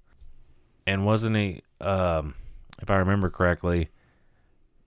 and 0.86 1.06
wasn't 1.06 1.36
he? 1.36 1.62
Um, 1.80 2.34
if 2.82 2.90
I 2.90 2.96
remember 2.96 3.30
correctly, 3.30 3.90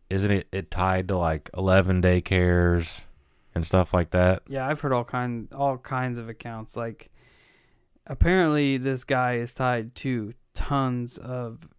isn't 0.10 0.32
it 0.32 0.48
it 0.52 0.70
tied 0.70 1.08
to 1.08 1.18
like 1.18 1.50
eleven 1.58 2.02
daycares 2.02 3.02
and 3.56 3.66
stuff 3.66 3.94
like 3.94 4.12
that? 4.12 4.44
Yeah, 4.48 4.68
I've 4.68 4.80
heard 4.80 4.94
all 4.94 5.04
kind 5.04 5.48
all 5.54 5.78
kinds 5.78 6.20
of 6.20 6.30
accounts. 6.30 6.78
Like, 6.78 7.12
apparently, 8.10 8.78
this 8.78 9.06
guy 9.06 9.36
is 9.36 9.54
tied 9.54 9.96
to 9.96 10.34
tons 10.54 11.18
of 11.18 11.70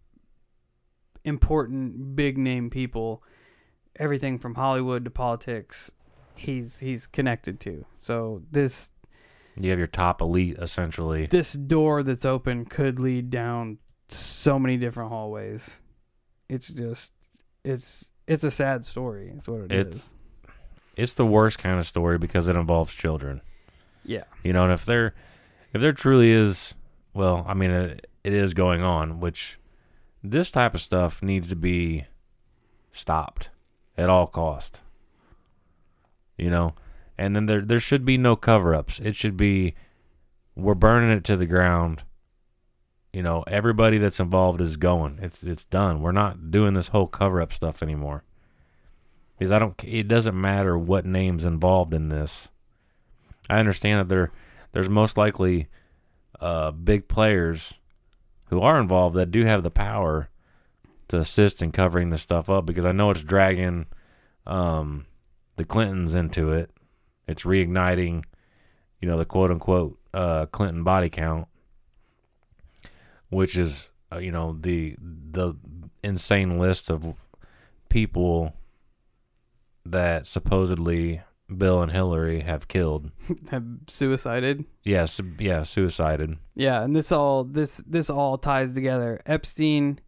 important 1.23 2.15
big 2.15 2.37
name 2.37 2.69
people. 2.69 3.23
Everything 3.97 4.39
from 4.39 4.55
Hollywood 4.55 5.03
to 5.05 5.11
politics, 5.11 5.91
he's 6.35 6.79
he's 6.79 7.05
connected 7.07 7.59
to. 7.61 7.85
So 7.99 8.41
this 8.49 8.91
You 9.57 9.69
have 9.69 9.77
your 9.79 9.87
top 9.87 10.21
elite 10.21 10.57
essentially. 10.59 11.27
this 11.27 11.53
door 11.53 12.01
that's 12.03 12.25
open 12.25 12.65
could 12.65 12.99
lead 12.99 13.29
down 13.29 13.77
so 14.07 14.57
many 14.57 14.77
different 14.77 15.09
hallways. 15.11 15.81
It's 16.49 16.69
just 16.69 17.13
it's 17.63 18.09
it's 18.27 18.43
a 18.43 18.51
sad 18.51 18.85
story. 18.85 19.31
it's 19.35 19.47
what 19.47 19.61
it 19.61 19.71
is. 19.71 19.85
It's- 19.85 20.09
It's 20.97 21.13
the 21.13 21.25
worst 21.25 21.57
kind 21.59 21.79
of 21.79 21.87
story 21.87 22.17
because 22.17 22.47
it 22.49 22.55
involves 22.55 22.93
children. 22.93 23.41
Yeah. 24.03 24.23
You 24.43 24.51
know, 24.53 24.63
and 24.65 24.73
if 24.73 24.85
there, 24.85 25.13
if 25.73 25.81
there 25.81 25.93
truly 25.93 26.31
is, 26.31 26.73
well, 27.13 27.45
I 27.47 27.53
mean, 27.53 27.71
it, 27.71 28.07
it 28.23 28.33
is 28.33 28.53
going 28.53 28.81
on, 28.81 29.19
which 29.19 29.59
this 30.23 30.51
type 30.51 30.73
of 30.73 30.81
stuff 30.81 31.23
needs 31.23 31.49
to 31.49 31.55
be 31.55 32.05
stopped 32.91 33.49
at 33.97 34.09
all 34.09 34.27
cost. 34.27 34.79
You 36.37 36.49
know, 36.49 36.75
and 37.17 37.35
then 37.35 37.45
there 37.45 37.61
there 37.61 37.79
should 37.79 38.03
be 38.03 38.17
no 38.17 38.35
cover 38.35 38.73
ups. 38.73 38.99
It 38.99 39.15
should 39.15 39.37
be 39.37 39.75
we're 40.55 40.75
burning 40.75 41.11
it 41.11 41.23
to 41.25 41.37
the 41.37 41.45
ground. 41.45 42.03
You 43.13 43.21
know, 43.21 43.43
everybody 43.47 43.97
that's 43.97 44.19
involved 44.19 44.61
is 44.61 44.77
going. 44.77 45.19
It's 45.21 45.43
it's 45.43 45.65
done. 45.65 46.01
We're 46.01 46.11
not 46.11 46.51
doing 46.51 46.73
this 46.73 46.89
whole 46.89 47.07
cover 47.07 47.41
up 47.41 47.53
stuff 47.53 47.83
anymore. 47.83 48.23
Because 49.37 49.51
I 49.51 49.59
don't. 49.59 49.75
It 49.83 50.07
doesn't 50.07 50.39
matter 50.39 50.77
what 50.77 51.05
names 51.05 51.45
involved 51.45 51.93
in 51.93 52.09
this. 52.09 52.49
I 53.49 53.59
understand 53.59 53.99
that 53.99 54.09
there 54.09 54.31
there's 54.71 54.89
most 54.89 55.17
likely 55.17 55.67
uh, 56.39 56.71
big 56.71 57.07
players 57.07 57.73
who 58.49 58.61
are 58.61 58.79
involved 58.79 59.15
that 59.15 59.31
do 59.31 59.45
have 59.45 59.63
the 59.63 59.71
power 59.71 60.29
to 61.07 61.19
assist 61.19 61.61
in 61.61 61.71
covering 61.71 62.09
this 62.09 62.21
stuff 62.21 62.49
up 62.49 62.65
because 62.65 62.85
I 62.85 62.91
know 62.91 63.11
it's 63.11 63.23
dragging 63.23 63.85
um, 64.45 65.05
the 65.57 65.65
Clintons 65.65 66.15
into 66.15 66.51
it. 66.51 66.71
It's 67.27 67.43
reigniting, 67.43 68.23
you 68.99 69.07
know, 69.07 69.17
the 69.17 69.25
quote 69.25 69.51
unquote 69.51 69.99
uh, 70.13 70.47
Clinton 70.47 70.83
body 70.83 71.09
count, 71.09 71.47
which 73.29 73.57
is 73.57 73.89
uh, 74.11 74.17
you 74.17 74.31
know 74.31 74.57
the 74.59 74.95
the 74.99 75.53
insane 76.03 76.57
list 76.57 76.89
of 76.89 77.13
people 77.89 78.53
that 79.85 80.27
supposedly 80.27 81.21
Bill 81.57 81.81
and 81.81 81.91
Hillary 81.91 82.41
have 82.41 82.67
killed. 82.67 83.11
Have 83.51 83.65
suicided. 83.87 84.65
Yes, 84.83 85.19
yeah, 85.39 85.63
suicided. 85.63 86.37
Yeah, 86.55 86.83
and 86.83 86.95
this 86.95 87.11
all 87.11 87.43
this 87.43 87.77
this 87.85 88.09
all 88.09 88.37
ties 88.37 88.73
together. 88.73 89.21
Epstein 89.25 89.99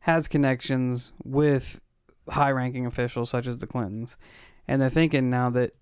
has 0.00 0.28
connections 0.28 1.12
with 1.24 1.80
high-ranking 2.28 2.86
officials 2.86 3.30
such 3.30 3.46
as 3.46 3.58
the 3.58 3.66
Clintons, 3.66 4.16
and 4.68 4.80
they're 4.80 4.90
thinking 4.90 5.30
now 5.30 5.50
that 5.50 5.72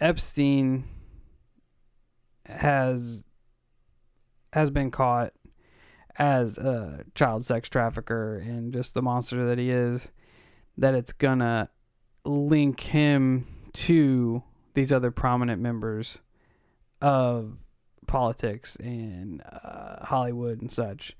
Epstein 0.00 0.84
has 2.46 3.24
has 4.52 4.70
been 4.70 4.90
caught 4.90 5.32
as 6.18 6.58
a 6.58 7.04
child 7.14 7.44
sex 7.44 7.68
trafficker 7.68 8.36
and 8.36 8.72
just 8.72 8.94
the 8.94 9.02
monster 9.02 9.46
that 9.46 9.58
he 9.58 9.70
is, 9.70 10.12
that 10.76 10.94
it's 10.94 11.12
gonna 11.12 11.70
link 12.24 12.80
him 12.80 13.46
to 13.72 14.42
these 14.74 14.92
other 14.92 15.10
prominent 15.10 15.60
members 15.60 16.20
of 17.00 17.58
politics 18.06 18.76
and 18.76 19.42
uh, 19.42 20.04
Hollywood 20.04 20.60
and 20.60 20.70
such. 20.70 21.16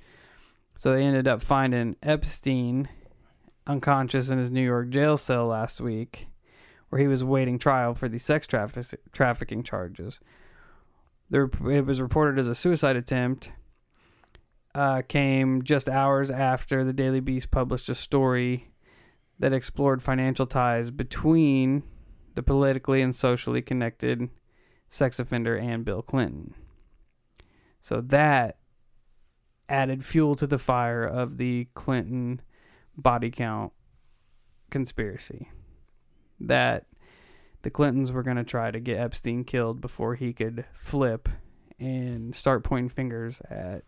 So 0.77 0.93
they 0.93 1.05
ended 1.05 1.29
up 1.29 1.43
finding 1.43 1.97
Epstein 2.03 2.89
unconscious 3.67 4.29
in 4.29 4.39
his 4.39 4.51
New 4.51 4.65
York 4.65 4.91
jail 4.91 5.17
cell 5.17 5.47
last 5.47 5.81
week, 5.81 6.29
where 6.89 7.01
he 7.01 7.07
was 7.07 7.23
awaiting 7.23 7.59
trial 7.59 7.95
for 7.95 8.09
the 8.09 8.19
sex 8.19 8.47
traffic- 8.47 9.01
trafficking 9.13 9.63
charges. 9.63 10.21
There, 11.31 11.49
it 11.71 11.87
was 11.87 12.01
reported 12.01 12.39
as 12.39 12.49
a 12.49 12.55
suicide 12.55 12.97
attempt. 12.97 13.53
Uh, 14.75 15.03
came 15.07 15.63
just 15.63 15.87
hours 15.87 16.31
after 16.31 16.83
the 16.83 16.95
Daily 16.95 17.21
Beast 17.21 17.51
published 17.51 17.91
a 17.91 17.95
story 17.95 18.71
that 19.39 19.53
explored 19.53 20.03
financial 20.03 20.47
ties 20.47 20.91
between 20.91 21.83
the 22.35 22.43
politically 22.43 23.03
and 23.03 23.15
socially 23.15 23.63
connected 23.63 24.29
sex 24.91 25.19
offender 25.19 25.57
and 25.57 25.85
Bill 25.85 26.03
Clinton. 26.03 26.55
So 27.81 28.01
that 28.01 28.59
added 29.69 30.05
fuel 30.05 30.35
to 30.37 30.47
the 30.47 30.59
fire 30.59 31.05
of 31.05 31.39
the 31.39 31.69
Clinton 31.75 32.41
body 32.97 33.31
count 33.31 33.73
conspiracy. 34.71 35.51
That 36.39 36.87
the 37.63 37.71
Clintons 37.71 38.13
were 38.13 38.23
going 38.23 38.37
to 38.37 38.45
try 38.45 38.71
to 38.71 38.81
get 38.81 38.99
Epstein 38.99 39.45
killed 39.45 39.81
before 39.81 40.15
he 40.15 40.33
could 40.33 40.65
flip 40.75 41.29
and 41.79 42.35
start 42.35 42.65
pointing 42.65 42.89
fingers 42.89 43.41
at 43.49 43.85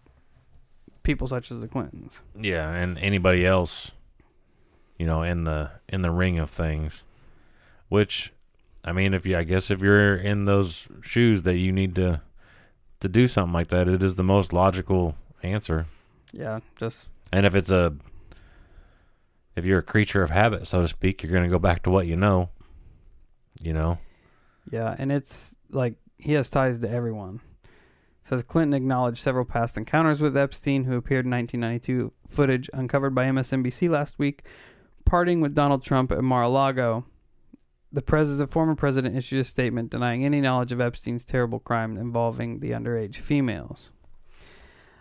people 1.03 1.29
such 1.29 1.51
as 1.51 1.61
the 1.61 1.69
Clintons. 1.69 2.23
Yeah, 2.39 2.71
and 2.73 2.99
anybody 2.99 3.45
else, 3.45 3.93
you 4.99 5.07
know, 5.07 5.23
in 5.23 5.45
the 5.45 5.71
in 5.89 6.03
the 6.03 6.11
ring 6.11 6.39
of 6.39 6.51
things. 6.51 7.05
Which, 7.95 8.33
I 8.85 8.91
mean, 8.91 9.15
if 9.15 9.25
you, 9.25 9.39
I 9.39 9.45
guess, 9.45 9.71
if 9.71 9.81
you're 9.81 10.17
in 10.17 10.47
those 10.47 10.89
shoes, 11.01 11.45
that 11.45 11.59
you 11.59 11.71
need 11.71 11.95
to 11.95 12.23
to 12.99 13.09
do 13.09 13.29
something 13.29 13.53
like 13.53 13.69
that, 13.69 13.87
it 13.87 14.03
is 14.03 14.17
the 14.17 14.25
most 14.25 14.53
logical 14.53 15.15
answer. 15.45 15.87
Yeah, 16.33 16.59
just 16.75 17.07
And 17.33 17.47
if 17.47 17.55
it's 17.55 17.71
a, 17.71 17.95
if 19.55 19.65
you're 19.65 19.79
a 19.79 19.83
creature 19.83 20.25
of 20.25 20.31
habit, 20.31 20.67
so 20.67 20.81
to 20.81 20.89
speak, 20.89 21.23
you're 21.23 21.31
going 21.31 21.45
to 21.45 21.49
go 21.49 21.61
back 21.61 21.85
to 21.85 21.91
what 21.91 22.09
you 22.09 22.17
know. 22.17 22.49
You 23.63 23.75
know. 23.75 23.99
Yeah, 24.73 24.97
and 24.99 25.13
it's 25.13 25.57
like 25.71 25.95
he 26.19 26.33
has 26.33 26.51
ties 26.51 26.81
to 26.81 26.91
everyone. 26.91 27.43
Says 28.25 28.43
Clinton 28.43 28.75
acknowledged 28.75 29.19
several 29.19 29.45
past 29.45 29.77
encounters 29.77 30.21
with 30.21 30.37
Epstein, 30.37 30.83
who 30.83 30.97
appeared 30.97 31.27
in 31.27 31.31
1992 31.31 32.13
footage 32.27 32.69
uncovered 32.73 33.15
by 33.15 33.27
MSNBC 33.27 33.89
last 33.89 34.19
week, 34.19 34.43
parting 35.05 35.41
with 35.41 35.55
Donald 35.55 35.85
Trump 35.85 36.11
at 36.11 36.25
Mar-a-Lago. 36.25 37.05
The 37.95 38.03
pres- 38.03 38.39
the 38.39 38.49
former 38.49 38.75
president 38.75 39.17
issued 39.17 39.39
a 39.39 39.45
statement 39.45 39.91
denying 39.91 40.25
any 40.25 40.41
knowledge 40.41 40.73
of 40.73 40.81
Epstein's 40.81 41.25
terrible 41.25 41.61
crime 41.61 41.97
involving 41.97 42.59
the 42.59 42.73
underage 42.73 43.17
females. 43.17 43.93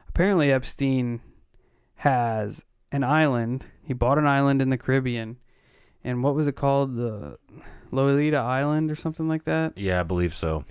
Apparently, 0.07 0.51
Epstein 0.51 1.19
has 1.95 2.65
an 2.91 3.03
island. 3.03 3.65
He 3.83 3.93
bought 3.93 4.19
an 4.19 4.27
island 4.27 4.61
in 4.61 4.69
the 4.69 4.77
Caribbean, 4.77 5.37
and 6.03 6.23
what 6.23 6.35
was 6.35 6.47
it 6.47 6.55
called? 6.55 6.95
The 6.95 7.39
Lolita 7.89 8.37
Island 8.37 8.91
or 8.91 8.95
something 8.95 9.27
like 9.27 9.45
that. 9.45 9.75
Yeah, 9.75 9.99
I 9.99 10.03
believe 10.03 10.35
so. 10.35 10.63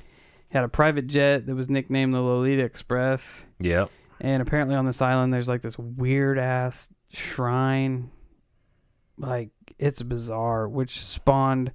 He 0.48 0.58
had 0.58 0.64
a 0.64 0.68
private 0.68 1.08
jet 1.08 1.46
that 1.46 1.54
was 1.56 1.68
nicknamed 1.68 2.14
the 2.14 2.20
Lolita 2.20 2.62
Express. 2.62 3.44
Yep. 3.58 3.90
And 4.20 4.42
apparently 4.42 4.76
on 4.76 4.86
this 4.86 5.02
island 5.02 5.32
there's 5.32 5.48
like 5.48 5.62
this 5.62 5.78
weird 5.78 6.38
ass 6.38 6.88
shrine. 7.12 8.10
Like 9.18 9.50
it's 9.78 10.02
bizarre, 10.02 10.68
which 10.68 11.00
spawned 11.00 11.72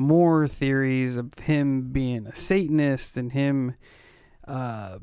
more 0.00 0.48
theories 0.48 1.18
of 1.18 1.32
him 1.40 1.92
being 1.92 2.26
a 2.26 2.34
Satanist 2.34 3.16
and 3.16 3.32
him 3.32 3.74
uh 4.48 4.98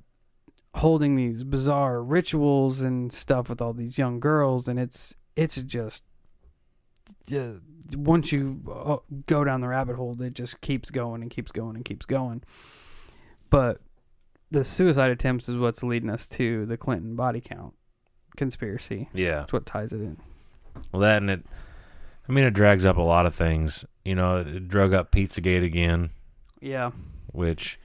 holding 0.76 1.16
these 1.16 1.44
bizarre 1.44 2.04
rituals 2.04 2.82
and 2.82 3.12
stuff 3.12 3.50
with 3.50 3.62
all 3.62 3.74
these 3.74 3.98
young 3.98 4.20
girls 4.20 4.68
and 4.68 4.80
it's 4.80 5.16
it's 5.36 5.56
just 5.56 6.04
uh, 7.34 7.54
once 7.96 8.32
you 8.32 8.62
uh, 8.72 8.98
go 9.26 9.44
down 9.44 9.62
the 9.62 9.68
rabbit 9.68 9.96
hole 9.96 10.22
it 10.22 10.34
just 10.34 10.62
keeps 10.62 10.92
going 10.92 11.22
and 11.22 11.32
keeps 11.32 11.52
going 11.52 11.76
and 11.76 11.86
keeps 11.86 12.06
going 12.06 12.44
but 13.50 13.80
the 14.52 14.64
suicide 14.64 15.12
attempts 15.12 15.50
is 15.50 15.58
what's 15.58 15.84
leading 15.84 16.10
us 16.10 16.28
to 16.28 16.66
the 16.66 16.78
Clinton 16.78 17.16
body 17.16 17.42
count 17.42 17.74
conspiracy. 18.38 19.10
Yeah. 19.14 19.40
That's 19.40 19.54
what 19.54 19.66
ties 19.66 19.92
it 19.92 20.00
in. 20.00 20.18
Well, 20.92 21.02
that 21.02 21.18
and 21.18 21.30
it. 21.30 21.46
I 22.28 22.32
mean, 22.34 22.44
it 22.44 22.54
drags 22.54 22.86
up 22.86 22.98
a 22.98 23.02
lot 23.02 23.26
of 23.26 23.34
things. 23.36 23.86
You 24.04 24.16
know, 24.16 24.38
it 24.38 24.68
drug 24.68 24.94
up 24.94 25.12
Pizzagate 25.12 25.64
again, 25.64 26.10
Yeah. 26.62 26.92
which, 27.32 27.80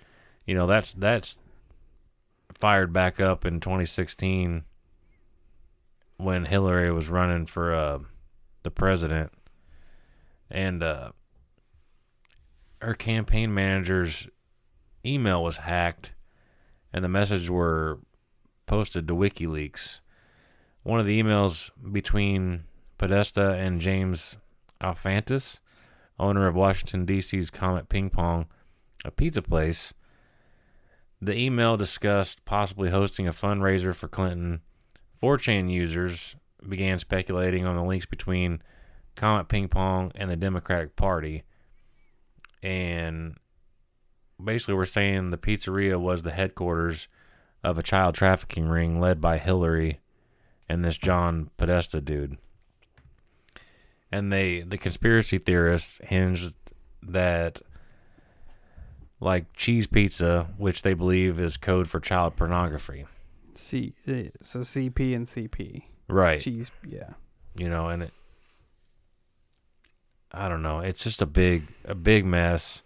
you 0.47 0.55
know, 0.55 0.67
that's 0.67 0.93
that's 0.95 1.39
fired 2.55 2.93
back 2.93 3.21
up 3.21 3.45
in 3.45 3.61
2016 3.61 4.65
when 6.17 6.45
Hillary 6.45 6.93
was 6.93 7.09
running 7.09 7.47
for 7.47 7.75
uh, 7.75 7.99
the 8.63 8.71
president, 8.71 9.33
and 10.51 10.83
uh, 10.83 11.11
her 12.81 12.95
campaign 12.95 13.53
manager's 13.55 14.29
email 15.05 15.43
was 15.43 15.59
hacked, 15.59 16.13
and 16.93 17.05
the 17.05 17.09
messages 17.09 17.51
were 17.51 17.99
posted 18.67 19.09
to 19.09 19.15
WikiLeaks. 19.15 20.01
One 20.85 21.01
of 21.01 21.07
the 21.07 21.21
emails 21.21 21.71
between 21.91 22.65
Podesta 23.03 23.55
and 23.55 23.81
James 23.81 24.37
Alefantis, 24.81 25.59
owner 26.21 26.47
of 26.47 26.55
Washington 26.55 27.05
D.C.'s 27.05 27.51
Comet 27.51 27.88
Ping 27.88 28.11
Pong, 28.11 28.47
a 29.05 29.11
pizza 29.11 29.43
place. 29.43 29.93
The 31.21 31.37
email 31.37 31.77
discussed 31.77 32.45
possibly 32.45 32.91
hosting 32.91 33.27
a 33.27 33.33
fundraiser 33.33 33.93
for 33.93 34.07
Clinton. 34.07 34.61
4chan 35.21 35.69
users 35.69 36.37
began 36.69 36.97
speculating 36.97 37.67
on 37.67 37.75
the 37.75 37.83
links 37.83 38.07
between 38.07 38.62
Comet 39.17 39.49
Ping 39.49 39.67
Pong 39.67 40.12
and 40.15 40.31
the 40.31 40.37
Democratic 40.37 40.95
Party. 40.95 41.43
And 42.62 43.37
basically, 44.41 44.75
we're 44.75 44.85
saying 44.85 45.31
the 45.31 45.38
pizzeria 45.38 45.99
was 45.99 46.23
the 46.23 46.31
headquarters 46.31 47.09
of 47.65 47.79
a 47.79 47.83
child 47.83 48.15
trafficking 48.15 48.69
ring 48.69 49.01
led 49.01 49.21
by 49.21 49.38
Hillary 49.38 49.99
and 50.69 50.85
this 50.85 50.99
John 50.99 51.51
Podesta 51.57 52.01
dude. 52.01 52.38
And 54.12 54.31
they, 54.31 54.61
the 54.61 54.77
conspiracy 54.77 55.38
theorists, 55.38 55.98
hinged 56.05 56.55
that 57.03 57.62
like 59.20 59.53
cheese 59.57 59.87
pizza, 59.87 60.48
which 60.59 60.83
they 60.83 60.94
believe 60.94 61.38
is 61.38 61.57
code 61.57 61.88
for 61.88 62.01
child 62.01 62.37
pornography. 62.37 63.07
C 63.55 63.94
eh, 64.07 64.29
so 64.42 64.61
CP 64.61 65.14
and 65.14 65.27
CP. 65.27 65.85
Right. 66.09 66.40
Cheese 66.40 66.70
yeah. 66.87 67.11
You 67.57 67.68
know, 67.68 67.88
and 67.88 68.05
it 68.05 68.12
I 70.33 70.48
don't 70.48 70.62
know. 70.62 70.81
It's 70.81 71.05
just 71.05 71.22
a 71.22 71.27
big 71.27 71.68
a 71.85 71.94
big 71.94 72.25
mess. 72.25 72.83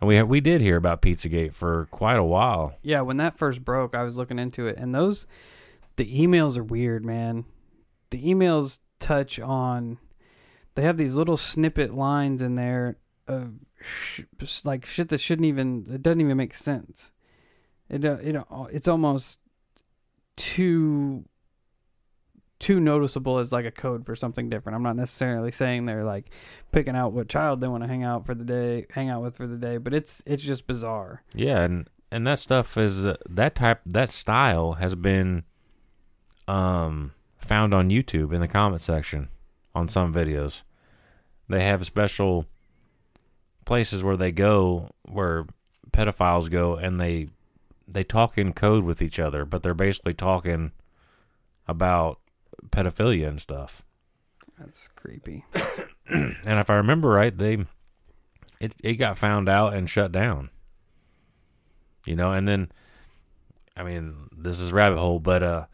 And 0.00 0.08
we 0.08 0.22
we 0.22 0.40
did 0.40 0.60
hear 0.60 0.76
about 0.76 1.02
Pizzagate 1.02 1.54
for 1.54 1.86
quite 1.90 2.18
a 2.18 2.24
while. 2.24 2.74
Yeah, 2.82 3.02
when 3.02 3.18
that 3.18 3.38
first 3.38 3.64
broke, 3.64 3.94
I 3.94 4.02
was 4.02 4.16
looking 4.16 4.38
into 4.38 4.66
it 4.66 4.76
and 4.76 4.94
those 4.94 5.26
the 5.96 6.26
emails 6.26 6.56
are 6.56 6.64
weird, 6.64 7.04
man. 7.04 7.44
The 8.10 8.22
emails 8.22 8.80
touch 8.98 9.38
on 9.38 9.98
they 10.74 10.82
have 10.82 10.96
these 10.96 11.14
little 11.14 11.36
snippet 11.36 11.94
lines 11.94 12.42
in 12.42 12.54
there 12.54 12.96
of 13.26 13.54
sh- 13.80 14.22
like 14.64 14.84
shit 14.84 15.08
that 15.08 15.18
shouldn't 15.18 15.46
even 15.46 15.86
it 15.92 16.02
doesn't 16.02 16.20
even 16.20 16.36
make 16.36 16.54
sense. 16.54 17.10
It 17.88 18.04
uh, 18.04 18.18
it 18.20 18.36
it's 18.72 18.88
almost 18.88 19.40
too 20.36 21.24
too 22.58 22.78
noticeable 22.78 23.38
as 23.38 23.52
like 23.52 23.64
a 23.64 23.70
code 23.70 24.04
for 24.04 24.14
something 24.14 24.50
different. 24.50 24.76
I'm 24.76 24.82
not 24.82 24.96
necessarily 24.96 25.50
saying 25.50 25.86
they're 25.86 26.04
like 26.04 26.30
picking 26.72 26.94
out 26.94 27.12
what 27.12 27.28
child 27.28 27.60
they 27.60 27.68
want 27.68 27.82
to 27.82 27.88
hang 27.88 28.04
out 28.04 28.26
for 28.26 28.34
the 28.34 28.44
day, 28.44 28.86
hang 28.90 29.08
out 29.08 29.22
with 29.22 29.36
for 29.36 29.46
the 29.46 29.56
day, 29.56 29.78
but 29.78 29.94
it's 29.94 30.22
it's 30.26 30.42
just 30.42 30.66
bizarre. 30.66 31.22
Yeah, 31.34 31.62
and 31.62 31.88
and 32.12 32.26
that 32.26 32.38
stuff 32.38 32.76
is 32.76 33.06
uh, 33.06 33.16
that 33.28 33.54
type 33.54 33.80
that 33.86 34.10
style 34.10 34.74
has 34.74 34.94
been 34.94 35.44
um 36.46 37.12
found 37.38 37.72
on 37.72 37.90
YouTube 37.90 38.32
in 38.32 38.40
the 38.40 38.48
comment 38.48 38.82
section 38.82 39.28
on 39.74 39.88
some 39.88 40.12
videos. 40.12 40.62
They 41.48 41.64
have 41.64 41.84
special 41.84 42.46
places 43.64 44.02
where 44.02 44.16
they 44.16 44.32
go 44.32 44.90
where 45.02 45.46
pedophiles 45.92 46.50
go 46.50 46.74
and 46.74 47.00
they 47.00 47.28
they 47.86 48.04
talk 48.04 48.38
in 48.38 48.52
code 48.52 48.84
with 48.84 49.02
each 49.02 49.18
other, 49.18 49.44
but 49.44 49.62
they're 49.62 49.74
basically 49.74 50.14
talking 50.14 50.72
about 51.66 52.20
pedophilia 52.70 53.28
and 53.28 53.40
stuff. 53.40 53.82
That's 54.58 54.88
creepy. 54.94 55.44
and 56.08 56.36
if 56.44 56.70
I 56.70 56.74
remember 56.74 57.08
right, 57.08 57.36
they 57.36 57.64
it 58.60 58.74
it 58.82 58.94
got 58.94 59.18
found 59.18 59.48
out 59.48 59.74
and 59.74 59.88
shut 59.88 60.12
down. 60.12 60.50
You 62.06 62.16
know, 62.16 62.32
and 62.32 62.46
then 62.46 62.70
I 63.76 63.82
mean, 63.82 64.28
this 64.36 64.60
is 64.60 64.72
rabbit 64.72 64.98
hole, 64.98 65.20
but 65.20 65.42
uh, 65.42 65.66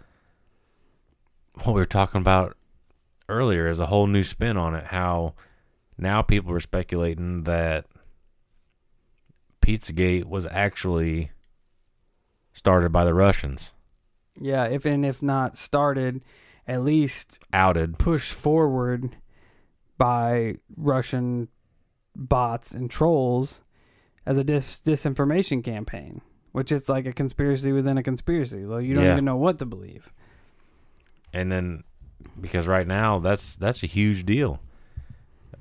what 1.54 1.74
we 1.74 1.80
were 1.80 1.86
talking 1.86 2.20
about 2.20 2.56
earlier 3.28 3.68
is 3.68 3.80
a 3.80 3.86
whole 3.86 4.06
new 4.06 4.22
spin 4.24 4.56
on 4.56 4.74
it. 4.74 4.86
How 4.86 5.34
now 5.98 6.22
people 6.22 6.52
are 6.52 6.60
speculating 6.60 7.42
that 7.44 7.86
Pizzagate 9.60 10.24
was 10.24 10.46
actually 10.46 11.30
started 12.52 12.92
by 12.92 13.04
the 13.04 13.14
Russians, 13.14 13.72
Yeah, 14.40 14.64
if 14.64 14.84
and 14.86 15.04
if 15.04 15.22
not 15.22 15.56
started, 15.56 16.22
at 16.66 16.82
least 16.84 17.38
outed. 17.52 17.98
pushed 17.98 18.32
forward 18.32 19.16
by 19.98 20.54
Russian 20.76 21.48
bots 22.14 22.72
and 22.72 22.90
trolls 22.90 23.62
as 24.24 24.38
a 24.38 24.44
dis- 24.44 24.80
disinformation 24.82 25.62
campaign, 25.64 26.20
which 26.52 26.70
it's 26.72 26.88
like 26.88 27.06
a 27.06 27.12
conspiracy 27.12 27.72
within 27.72 27.98
a 27.98 28.02
conspiracy. 28.02 28.64
Like 28.64 28.84
you 28.84 28.94
don't 28.94 29.04
Yeah. 29.04 29.12
even 29.12 29.24
know 29.24 29.36
what 29.36 29.58
to 29.58 29.66
believe. 29.66 30.12
and 31.32 31.52
then 31.52 31.84
because 32.40 32.66
right 32.66 32.86
now 32.86 33.18
that's 33.18 33.56
that's 33.56 33.82
a 33.82 33.86
huge 33.86 34.24
deal 34.24 34.60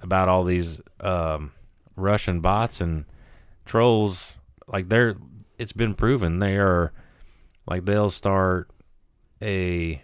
about 0.01 0.29
all 0.29 0.43
these 0.43 0.79
um, 0.99 1.51
Russian 1.95 2.41
bots 2.41 2.81
and 2.81 3.05
trolls. 3.65 4.33
Like 4.67 4.89
they're, 4.89 5.15
it's 5.57 5.73
been 5.73 5.95
proven 5.95 6.39
they 6.39 6.57
are, 6.57 6.91
like 7.67 7.85
they'll 7.85 8.09
start 8.09 8.69
a 9.41 10.01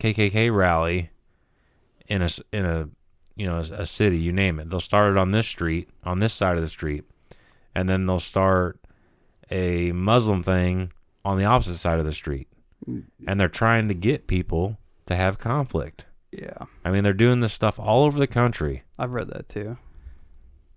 KKK 0.00 0.54
rally 0.54 1.10
in 2.06 2.22
a 2.22 2.28
in 2.52 2.64
a 2.64 2.88
you 3.36 3.46
know 3.46 3.56
a, 3.56 3.82
a 3.82 3.86
city, 3.86 4.18
you 4.18 4.32
name 4.32 4.58
it. 4.58 4.70
They'll 4.70 4.80
start 4.80 5.12
it 5.12 5.18
on 5.18 5.30
this 5.30 5.46
street, 5.46 5.90
on 6.04 6.20
this 6.20 6.32
side 6.32 6.56
of 6.56 6.62
the 6.62 6.68
street, 6.68 7.04
and 7.74 7.88
then 7.88 8.06
they'll 8.06 8.20
start 8.20 8.80
a 9.50 9.92
Muslim 9.92 10.42
thing 10.42 10.92
on 11.24 11.36
the 11.36 11.44
opposite 11.44 11.76
side 11.76 11.98
of 11.98 12.04
the 12.04 12.12
street 12.12 12.48
and 13.26 13.38
they're 13.38 13.48
trying 13.48 13.88
to 13.88 13.94
get 13.94 14.26
people 14.26 14.78
to 15.10 15.16
have 15.16 15.38
conflict. 15.38 16.06
Yeah, 16.32 16.66
I 16.84 16.90
mean, 16.90 17.04
they're 17.04 17.12
doing 17.12 17.40
this 17.40 17.52
stuff 17.52 17.78
all 17.78 18.04
over 18.04 18.18
the 18.18 18.26
country, 18.26 18.84
I've 18.98 19.12
read 19.12 19.28
that 19.28 19.48
too. 19.48 19.76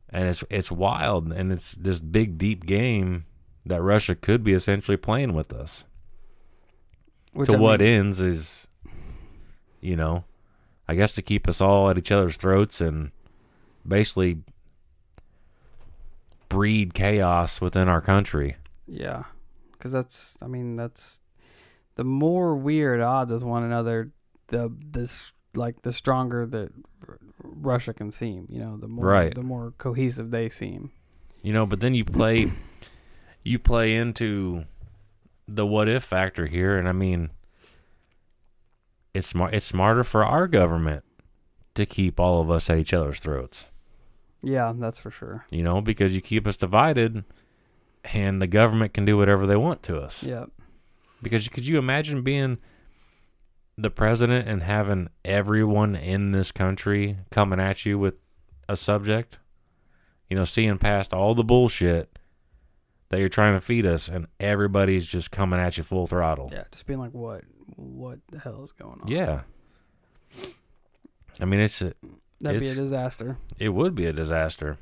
and 0.09 0.27
it's 0.27 0.43
it's 0.49 0.71
wild, 0.71 1.31
and 1.31 1.51
it's 1.51 1.73
this 1.75 1.99
big 2.01 2.37
deep 2.37 2.65
game 2.65 3.25
that 3.65 3.81
Russia 3.81 4.15
could 4.15 4.43
be 4.43 4.53
essentially 4.53 4.97
playing 4.97 5.33
with 5.33 5.53
us. 5.53 5.85
Which 7.33 7.49
to 7.49 7.55
I 7.55 7.59
what 7.59 7.79
mean, 7.81 7.93
ends 7.93 8.19
is, 8.19 8.67
you 9.79 9.95
know, 9.95 10.23
I 10.87 10.95
guess 10.95 11.13
to 11.13 11.21
keep 11.21 11.47
us 11.47 11.61
all 11.61 11.89
at 11.89 11.97
each 11.97 12.11
other's 12.11 12.35
throats 12.37 12.81
and 12.81 13.11
basically 13.87 14.39
breed 16.49 16.93
chaos 16.93 17.61
within 17.61 17.87
our 17.87 18.01
country. 18.01 18.55
Yeah, 18.87 19.23
because 19.71 19.91
that's 19.91 20.33
I 20.41 20.47
mean 20.47 20.75
that's 20.75 21.19
the 21.95 22.03
more 22.03 22.55
we're 22.55 22.95
at 22.95 23.01
odds 23.01 23.31
with 23.31 23.43
one 23.43 23.63
another, 23.63 24.11
the 24.53 24.71
this 24.79 25.33
like 25.55 25.81
the 25.81 25.91
stronger 25.91 26.45
that 26.45 26.69
R- 27.07 27.17
Russia 27.43 27.93
can 27.93 28.11
seem. 28.11 28.47
You 28.49 28.59
know, 28.59 28.77
the 28.77 28.87
more 28.87 29.05
Right. 29.05 29.33
the 29.35 29.43
more 29.43 29.73
cohesive 29.77 30.31
they 30.31 30.47
seem. 30.49 30.91
You 31.43 31.51
know, 31.53 31.65
but 31.65 31.79
then 31.81 31.93
you 31.93 32.05
play 32.05 32.51
you 33.43 33.59
play 33.59 33.95
into 33.95 34.65
the 35.47 35.65
what 35.65 35.89
if 35.89 36.03
factor 36.03 36.45
here 36.47 36.77
and 36.77 36.87
I 36.87 36.93
mean 36.93 37.29
it's 39.13 39.27
smart 39.27 39.53
it's 39.53 39.65
smarter 39.65 40.03
for 40.03 40.23
our 40.25 40.47
government 40.47 41.03
to 41.75 41.85
keep 41.85 42.19
all 42.19 42.41
of 42.41 42.49
us 42.49 42.69
at 42.69 42.77
each 42.77 42.93
other's 42.93 43.19
throats. 43.19 43.65
Yeah, 44.41 44.73
that's 44.75 44.97
for 44.99 45.09
sure. 45.11 45.45
You 45.51 45.63
know, 45.63 45.81
because 45.81 46.13
you 46.13 46.21
keep 46.21 46.45
us 46.47 46.57
divided 46.57 47.23
and 48.13 48.41
the 48.41 48.47
government 48.47 48.93
can 48.93 49.05
do 49.05 49.17
whatever 49.17 49.47
they 49.47 49.55
want 49.55 49.81
to 49.83 49.97
us. 49.97 50.21
Yeah, 50.23 50.45
Because 51.21 51.47
could 51.47 51.65
you 51.65 51.77
imagine 51.77 52.21
being 52.21 52.57
the 53.77 53.89
president 53.89 54.47
and 54.47 54.63
having 54.63 55.09
everyone 55.25 55.95
in 55.95 56.31
this 56.31 56.51
country 56.51 57.17
coming 57.31 57.59
at 57.59 57.85
you 57.85 57.97
with 57.99 58.15
a 58.69 58.75
subject? 58.75 59.39
You 60.29 60.37
know, 60.37 60.45
seeing 60.45 60.77
past 60.77 61.13
all 61.13 61.35
the 61.35 61.43
bullshit 61.43 62.17
that 63.09 63.19
you're 63.19 63.29
trying 63.29 63.53
to 63.53 63.61
feed 63.61 63.85
us 63.85 64.07
and 64.07 64.25
everybody's 64.39 65.05
just 65.05 65.29
coming 65.29 65.59
at 65.59 65.77
you 65.77 65.83
full 65.83 66.07
throttle. 66.07 66.49
yeah. 66.51 66.63
Just 66.71 66.87
being 66.87 66.99
like, 66.99 67.11
what, 67.11 67.43
what 67.75 68.19
the 68.31 68.39
hell 68.39 68.63
is 68.63 68.71
going 68.71 68.99
on? 69.01 69.07
Yeah. 69.07 69.41
I 71.39 71.45
mean, 71.45 71.59
it's 71.59 71.81
a, 71.81 71.93
that'd 72.41 72.59
be 72.59 72.69
a 72.69 72.75
disaster. 72.75 73.37
it 73.59 73.69
would 73.69 73.93
be 73.95 74.05
a 74.05 74.13
disaster. 74.13 74.77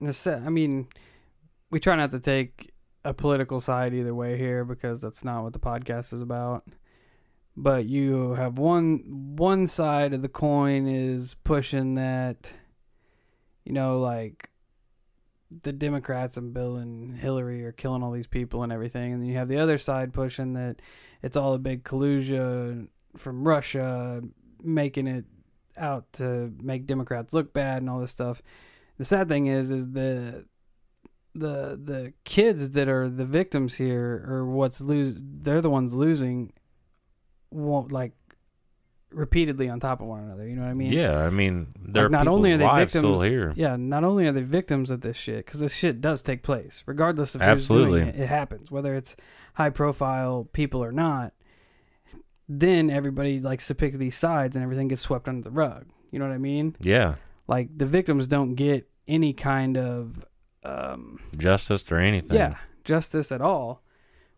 The 0.00 0.32
uh, 0.42 0.46
I 0.46 0.50
mean, 0.50 0.88
we 1.70 1.80
try 1.80 1.96
not 1.96 2.10
to 2.10 2.18
take 2.18 2.72
a 3.04 3.14
political 3.14 3.60
side 3.60 3.94
either 3.94 4.14
way 4.14 4.36
here 4.36 4.64
because 4.64 5.00
that's 5.00 5.24
not 5.24 5.42
what 5.42 5.52
the 5.52 5.58
podcast 5.58 6.12
is 6.12 6.22
about. 6.22 6.64
But 7.56 7.86
you 7.86 8.32
have 8.34 8.58
one 8.58 9.34
one 9.36 9.66
side 9.66 10.14
of 10.14 10.22
the 10.22 10.28
coin 10.28 10.86
is 10.86 11.34
pushing 11.44 11.96
that, 11.96 12.52
you 13.64 13.72
know, 13.72 13.98
like 14.00 14.50
the 15.62 15.72
Democrats 15.72 16.36
and 16.36 16.54
Bill 16.54 16.76
and 16.76 17.16
Hillary 17.18 17.64
are 17.64 17.72
killing 17.72 18.02
all 18.02 18.12
these 18.12 18.28
people 18.28 18.62
and 18.62 18.72
everything, 18.72 19.12
and 19.12 19.20
then 19.20 19.28
you 19.28 19.36
have 19.36 19.48
the 19.48 19.58
other 19.58 19.78
side 19.78 20.12
pushing 20.12 20.54
that 20.54 20.80
it's 21.22 21.36
all 21.36 21.54
a 21.54 21.58
big 21.58 21.84
collusion 21.84 22.88
from 23.16 23.46
Russia, 23.46 24.22
making 24.62 25.08
it 25.08 25.24
out 25.76 26.12
to 26.14 26.52
make 26.62 26.86
Democrats 26.86 27.34
look 27.34 27.52
bad 27.52 27.82
and 27.82 27.90
all 27.90 27.98
this 27.98 28.12
stuff. 28.12 28.42
The 28.98 29.04
sad 29.04 29.28
thing 29.28 29.46
is 29.46 29.70
is 29.70 29.90
the 29.90 30.46
the 31.34 31.80
the 31.82 32.12
kids 32.24 32.70
that 32.70 32.88
are 32.88 33.08
the 33.08 33.24
victims 33.24 33.74
here 33.74 34.24
are 34.28 34.46
what's 34.46 34.80
lose 34.80 35.16
they're 35.16 35.60
the 35.60 35.70
ones 35.70 35.94
losing 35.94 36.52
won't 37.50 37.90
like 37.92 38.12
repeatedly 39.12 39.68
on 39.68 39.80
top 39.80 40.00
of 40.00 40.06
one 40.06 40.22
another 40.22 40.46
you 40.46 40.54
know 40.54 40.62
what 40.62 40.70
i 40.70 40.74
mean 40.74 40.92
yeah, 40.92 41.18
I 41.18 41.30
mean, 41.30 41.72
Like, 41.82 41.94
there 41.94 42.04
are 42.06 42.08
not 42.08 42.28
only 42.28 42.52
are 42.52 42.58
they 42.58 42.66
victims 42.76 42.90
still 43.18 43.20
here. 43.22 43.52
yeah 43.56 43.74
not 43.76 44.04
only 44.04 44.28
are 44.28 44.32
they 44.32 44.42
victims 44.42 44.88
of 44.90 45.00
this 45.00 45.16
shit 45.16 45.44
because 45.44 45.58
this 45.58 45.74
shit 45.74 46.00
does 46.00 46.22
take 46.22 46.44
place 46.44 46.84
regardless 46.86 47.34
of 47.34 47.42
Absolutely. 47.42 48.00
who's 48.02 48.08
doing 48.12 48.20
it 48.20 48.22
it 48.22 48.28
happens 48.28 48.70
whether 48.70 48.94
it's 48.94 49.16
high 49.54 49.70
profile 49.70 50.48
people 50.52 50.82
or 50.84 50.92
not 50.92 51.32
then 52.48 52.88
everybody 52.90 53.40
likes 53.40 53.66
to 53.66 53.74
pick 53.74 53.94
these 53.94 54.16
sides 54.16 54.54
and 54.56 54.62
everything 54.62 54.88
gets 54.88 55.02
swept 55.02 55.28
under 55.28 55.42
the 55.42 55.50
rug 55.50 55.86
you 56.12 56.18
know 56.20 56.26
what 56.28 56.34
i 56.34 56.38
mean 56.38 56.76
Yeah, 56.80 57.16
like 57.48 57.76
the 57.76 57.86
victims 57.86 58.26
don't 58.28 58.54
get 58.54 58.88
any 59.08 59.32
kind 59.32 59.76
of 59.76 60.24
um 60.62 61.18
justice 61.36 61.84
or 61.90 61.96
anything. 61.98 62.36
yeah 62.36 62.56
justice 62.84 63.32
at 63.32 63.40
all 63.40 63.82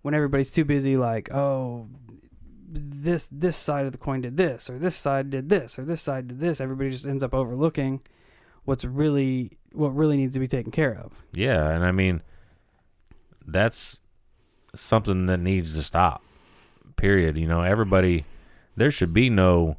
when 0.03 0.15
everybody's 0.15 0.51
too 0.53 0.65
busy 0.65 0.97
like 0.97 1.31
oh 1.33 1.89
this 2.75 3.29
this 3.31 3.57
side 3.57 3.87
of 3.87 3.93
the 3.93 3.99
coin 3.99 4.21
did 4.23 4.37
this 4.37 4.71
or 4.71 4.79
this 4.79 4.97
side 4.97 5.31
did 5.31 5.49
this 5.49 5.79
or 5.79 5.85
this 5.85 6.01
side 6.01 6.29
did 6.29 6.41
this 6.41 6.61
everybody 6.61 6.91
just 6.91 7.07
ends 7.07 7.23
up 7.23 7.35
overlooking 7.35 8.01
what's 8.65 8.85
really 8.85 9.51
what 9.73 9.89
really 9.95 10.17
needs 10.17 10.35
to 10.35 10.41
be 10.41 10.49
taken 10.49 10.71
care 10.73 10.95
of 10.95 11.23
Yeah, 11.35 11.69
and 11.69 11.85
I 11.85 11.93
mean 11.93 12.23
that's 13.47 14.01
something 14.75 15.27
that 15.27 15.39
needs 15.39 15.75
to 15.77 15.83
stop. 15.83 16.23
Period. 16.97 17.37
You 17.37 17.47
know, 17.47 17.63
everybody 17.63 18.25
there 18.77 18.91
should 18.91 19.13
be 19.13 19.29
no 19.29 19.77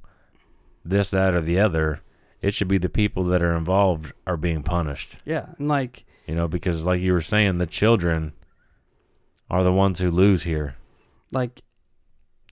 this, 0.86 1.10
that, 1.12 1.34
or 1.34 1.42
the 1.42 1.60
other. 1.60 2.02
It 2.42 2.54
should 2.54 2.68
be 2.68 2.78
the 2.78 2.90
people 2.90 3.24
that 3.24 3.42
are 3.42 3.56
involved 3.56 4.12
are 4.28 4.36
being 4.38 4.64
punished. 4.64 5.18
yeah 5.26 5.48
and 5.58 5.68
like 5.68 6.06
You 6.28 6.36
know, 6.36 6.48
because 6.48 6.86
like 6.86 7.02
you 7.02 7.14
were 7.14 7.22
saying, 7.22 7.58
the 7.58 7.66
children 7.66 8.34
are 9.50 9.64
the 9.64 9.72
ones 9.74 10.00
who 10.00 10.12
lose 10.12 10.44
here. 10.44 10.76
like 11.32 11.62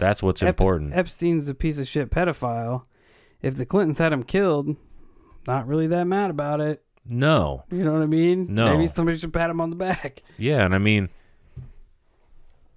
That's 0.01 0.21
what's 0.23 0.41
Ep- 0.43 0.49
important. 0.49 0.93
epstein's 0.93 1.47
a 1.47 1.53
piece 1.55 1.77
of 1.77 1.87
shit 1.87 2.09
pedophile 2.09 2.83
if 3.41 3.55
the 3.55 3.65
clintons 3.65 3.99
had 3.99 4.11
him 4.11 4.23
killed 4.23 4.75
not 5.47 5.67
really 5.67 5.87
that 5.87 6.05
mad 6.07 6.29
about 6.31 6.59
it 6.59 6.83
no. 7.05 7.63
you 7.71 7.83
know 7.83 7.93
what 7.93 8.01
i 8.01 8.05
mean 8.07 8.53
No. 8.53 8.73
maybe 8.73 8.87
somebody 8.87 9.17
should 9.17 9.31
pat 9.33 9.49
him 9.49 9.61
on 9.61 9.69
the 9.69 9.75
back 9.75 10.23
Yeah, 10.37 10.65
and 10.65 10.73
I 10.75 10.77
mean 10.79 11.09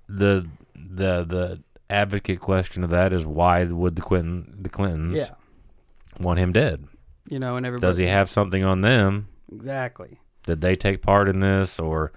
the 0.08 0.46
the 0.74 1.24
the 1.24 1.62
advocate 1.90 2.40
question 2.40 2.84
of 2.84 2.90
that 2.90 3.12
is 3.12 3.24
why 3.26 3.64
would 3.64 3.96
the 3.96 4.02
Clinton 4.02 4.54
the 4.60 4.68
Clintons 4.68 5.18
yeah 5.18 5.30
want 6.20 6.38
him 6.38 6.52
dead? 6.52 6.84
you 7.28 7.38
know 7.38 7.56
and 7.56 7.64
everybody 7.66 7.87
Does 7.88 7.96
he 7.96 8.06
have 8.06 8.30
something 8.30 8.62
on 8.64 8.80
them? 8.82 9.28
exactly 9.52 10.20
Did 10.44 10.60
they 10.60 10.74
take 10.74 11.00
part 11.02 11.28
in 11.28 11.40
this 11.40 11.78
or 11.80 12.12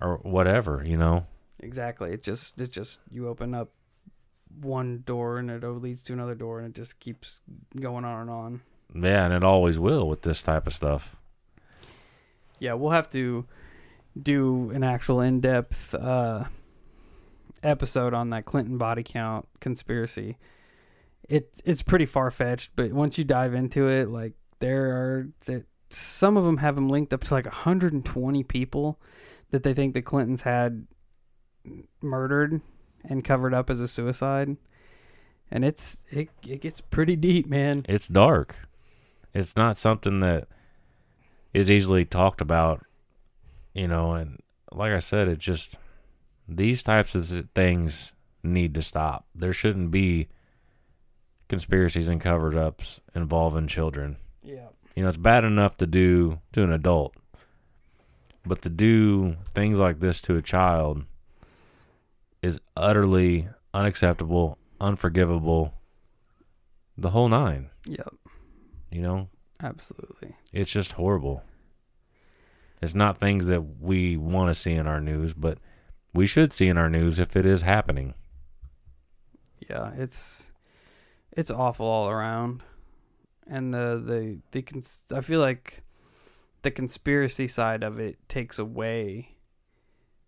or 0.00 0.18
whatever, 0.18 0.84
you 0.86 0.96
know? 0.96 1.26
Exactly. 1.58 2.12
It 2.12 2.22
just 2.22 2.60
it 2.60 2.70
just 2.70 3.00
you 3.10 3.26
open 3.26 3.52
up 3.52 3.70
one 4.60 5.02
door 5.06 5.38
and 5.38 5.50
it 5.50 5.64
leads 5.64 6.02
to 6.04 6.12
another 6.12 6.34
door 6.34 6.60
and 6.60 6.68
it 6.68 6.80
just 6.80 7.00
keeps 7.00 7.40
going 7.78 8.04
on 8.04 8.22
and 8.22 8.30
on. 8.30 8.60
Yeah, 8.94 9.24
and 9.24 9.34
it 9.34 9.44
always 9.44 9.78
will 9.78 10.08
with 10.08 10.22
this 10.22 10.42
type 10.42 10.66
of 10.66 10.74
stuff. 10.74 11.16
Yeah, 12.58 12.74
we'll 12.74 12.90
have 12.90 13.10
to 13.10 13.46
do 14.20 14.70
an 14.70 14.82
actual 14.82 15.20
in-depth 15.20 15.94
uh, 15.94 16.44
episode 17.62 18.14
on 18.14 18.30
that 18.30 18.44
Clinton 18.44 18.78
body 18.78 19.02
count 19.02 19.46
conspiracy. 19.60 20.38
It 21.28 21.60
it's 21.64 21.82
pretty 21.82 22.06
far 22.06 22.30
fetched, 22.30 22.70
but 22.74 22.92
once 22.92 23.18
you 23.18 23.24
dive 23.24 23.54
into 23.54 23.88
it, 23.88 24.08
like 24.08 24.32
there 24.60 24.86
are 24.86 25.28
that 25.46 25.66
some 25.90 26.36
of 26.36 26.44
them 26.44 26.58
have 26.58 26.74
them 26.74 26.88
linked 26.88 27.12
up 27.12 27.24
to 27.24 27.34
like 27.34 27.46
120 27.46 28.42
people 28.44 28.98
that 29.50 29.62
they 29.62 29.74
think 29.74 29.94
the 29.94 30.02
Clintons 30.02 30.42
had 30.42 30.86
murdered 32.02 32.60
and 33.04 33.24
covered 33.24 33.54
up 33.54 33.70
as 33.70 33.80
a 33.80 33.88
suicide. 33.88 34.56
And 35.50 35.64
it's 35.64 36.04
it 36.10 36.28
it 36.46 36.60
gets 36.60 36.80
pretty 36.80 37.16
deep, 37.16 37.46
man. 37.46 37.84
It's 37.88 38.08
dark. 38.08 38.56
It's 39.34 39.56
not 39.56 39.76
something 39.76 40.20
that 40.20 40.48
is 41.54 41.70
easily 41.70 42.04
talked 42.04 42.40
about, 42.40 42.84
you 43.72 43.88
know, 43.88 44.12
and 44.12 44.40
like 44.72 44.92
I 44.92 44.98
said, 44.98 45.28
it 45.28 45.38
just 45.38 45.76
these 46.46 46.82
types 46.82 47.14
of 47.14 47.26
things 47.54 48.12
need 48.42 48.74
to 48.74 48.82
stop. 48.82 49.26
There 49.34 49.52
shouldn't 49.52 49.90
be 49.90 50.28
conspiracies 51.48 52.08
and 52.08 52.20
covered 52.20 52.56
ups 52.56 53.00
involving 53.14 53.66
children. 53.66 54.16
Yeah. 54.42 54.68
You 54.94 55.02
know, 55.02 55.08
it's 55.08 55.18
bad 55.18 55.44
enough 55.44 55.76
to 55.78 55.86
do 55.86 56.40
to 56.52 56.62
an 56.62 56.72
adult, 56.72 57.14
but 58.44 58.62
to 58.62 58.68
do 58.68 59.36
things 59.54 59.78
like 59.78 60.00
this 60.00 60.20
to 60.22 60.36
a 60.36 60.42
child 60.42 61.04
is 62.42 62.60
utterly 62.76 63.48
unacceptable, 63.74 64.58
unforgivable, 64.80 65.74
the 66.96 67.10
whole 67.10 67.28
nine. 67.28 67.70
Yep. 67.86 68.14
You 68.90 69.02
know, 69.02 69.28
Absolutely. 69.62 70.36
it's 70.52 70.70
just 70.70 70.92
horrible. 70.92 71.42
It's 72.80 72.94
not 72.94 73.18
things 73.18 73.46
that 73.46 73.80
we 73.80 74.16
want 74.16 74.48
to 74.48 74.54
see 74.54 74.72
in 74.72 74.86
our 74.86 75.00
news, 75.00 75.34
but 75.34 75.58
we 76.14 76.26
should 76.26 76.52
see 76.52 76.68
in 76.68 76.78
our 76.78 76.88
news 76.88 77.18
if 77.18 77.36
it 77.36 77.44
is 77.44 77.62
happening. 77.62 78.14
Yeah, 79.68 79.92
it's 79.96 80.50
it's 81.32 81.50
awful 81.50 81.86
all 81.86 82.08
around. 82.08 82.62
And 83.46 83.74
the 83.74 84.02
the 84.04 84.38
the 84.52 84.62
cons- 84.62 85.12
I 85.14 85.20
feel 85.20 85.40
like 85.40 85.82
the 86.62 86.70
conspiracy 86.70 87.46
side 87.46 87.82
of 87.82 87.98
it 87.98 88.16
takes 88.28 88.58
away 88.58 89.36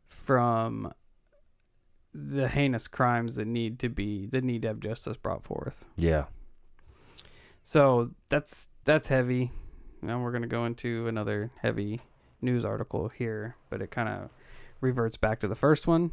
from 0.09 0.93
the 2.13 2.49
heinous 2.49 2.89
crimes 2.89 3.37
that 3.37 3.47
need 3.47 3.79
to 3.81 3.89
be 3.89 4.27
that 4.27 4.45
need 4.45 4.63
to 4.63 4.69
have 4.69 4.81
justice 4.81 5.17
brought 5.17 5.45
forth. 5.45 5.85
Yeah. 5.97 6.25
So 7.63 8.11
that's 8.29 8.69
that's 8.85 9.09
heavy. 9.09 9.53
Now 10.03 10.21
we're 10.21 10.33
gonna 10.33 10.47
go 10.47 10.65
into 10.65 11.07
another 11.07 11.53
heavy 11.61 12.01
news 12.41 12.65
article 12.65 13.09
here, 13.09 13.57
but 13.69 13.83
it 13.83 13.91
kind 13.91 14.09
of 14.09 14.31
reverts 14.81 15.17
back 15.17 15.41
to 15.41 15.49
the 15.49 15.55
first 15.55 15.87
one. 15.87 16.13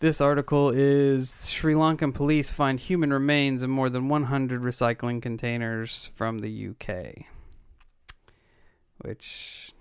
This 0.00 0.20
article 0.22 0.70
is 0.70 1.50
Sri 1.50 1.74
Lankan 1.74 2.14
police 2.14 2.50
find 2.52 2.80
human 2.80 3.12
remains 3.12 3.62
in 3.62 3.68
more 3.68 3.90
than 3.90 4.08
100 4.08 4.62
recycling 4.62 5.20
containers 5.20 6.10
from 6.14 6.38
the 6.38 6.68
UK. 6.68 7.26
Which, 9.02 9.72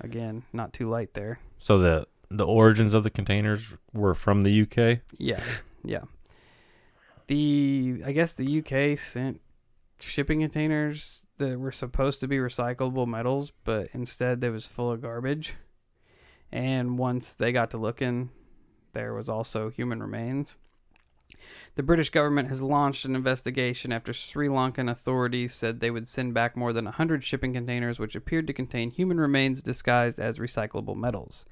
again, 0.00 0.44
not 0.52 0.72
too 0.72 0.88
light 0.88 1.14
there. 1.14 1.40
So 1.58 1.78
the 1.78 2.06
the 2.30 2.46
origins 2.46 2.94
of 2.94 3.04
the 3.04 3.10
containers 3.10 3.74
were 3.92 4.14
from 4.14 4.42
the 4.42 4.62
UK. 4.62 5.00
Yeah, 5.18 5.40
yeah. 5.84 6.02
The 7.26 8.02
I 8.04 8.12
guess 8.12 8.34
the 8.34 8.58
UK 8.60 8.98
sent 8.98 9.40
shipping 10.00 10.40
containers 10.40 11.26
that 11.38 11.58
were 11.58 11.72
supposed 11.72 12.20
to 12.20 12.28
be 12.28 12.36
recyclable 12.36 13.06
metals, 13.06 13.52
but 13.64 13.88
instead 13.92 14.40
they 14.40 14.50
was 14.50 14.66
full 14.66 14.90
of 14.90 15.02
garbage. 15.02 15.54
And 16.52 16.98
once 16.98 17.34
they 17.34 17.52
got 17.52 17.70
to 17.70 17.78
looking, 17.78 18.30
there 18.92 19.12
was 19.14 19.28
also 19.28 19.68
human 19.68 20.00
remains. 20.00 20.56
The 21.74 21.82
British 21.82 22.10
government 22.10 22.48
has 22.48 22.62
launched 22.62 23.04
an 23.04 23.16
investigation 23.16 23.92
after 23.92 24.12
Sri 24.12 24.48
Lankan 24.48 24.90
authorities 24.90 25.54
said 25.54 25.80
they 25.80 25.90
would 25.90 26.06
send 26.06 26.34
back 26.34 26.56
more 26.56 26.72
than 26.72 26.84
100 26.84 27.24
shipping 27.24 27.52
containers 27.52 27.98
which 27.98 28.14
appeared 28.14 28.46
to 28.46 28.52
contain 28.52 28.90
human 28.90 29.18
remains 29.18 29.60
disguised 29.60 30.20
as 30.20 30.38
recyclable 30.38 30.96
metals. 30.96 31.44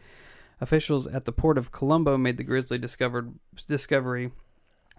Officials 0.60 1.06
at 1.06 1.24
the 1.24 1.32
port 1.32 1.58
of 1.58 1.72
Colombo 1.72 2.16
made 2.16 2.36
the 2.36 2.44
grisly 2.44 2.78
discovery 2.78 4.30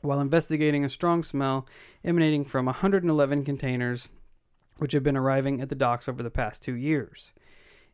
while 0.01 0.19
investigating 0.19 0.85
a 0.85 0.89
strong 0.89 1.23
smell 1.23 1.65
emanating 2.03 2.45
from 2.45 2.65
111 2.65 3.43
containers 3.43 4.09
which 4.77 4.91
have 4.91 5.03
been 5.03 5.17
arriving 5.17 5.61
at 5.61 5.69
the 5.69 5.75
docks 5.75 6.09
over 6.09 6.21
the 6.21 6.29
past 6.29 6.61
two 6.61 6.75
years. 6.75 7.31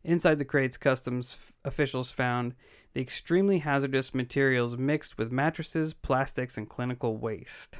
Inside 0.04 0.40
the 0.40 0.46
crates, 0.46 0.78
customs 0.78 1.38
f- 1.40 1.54
officials 1.64 2.12
found 2.12 2.56
the 2.94 3.02
extremely 3.02 3.60
hazardous 3.60 4.16
materials 4.16 4.76
mixed 4.78 5.18
with 5.18 5.32
mattresses, 5.32 5.94
plastics, 5.94 6.58
and 6.58 6.68
clinical 6.68 7.18
waste. 7.18 7.78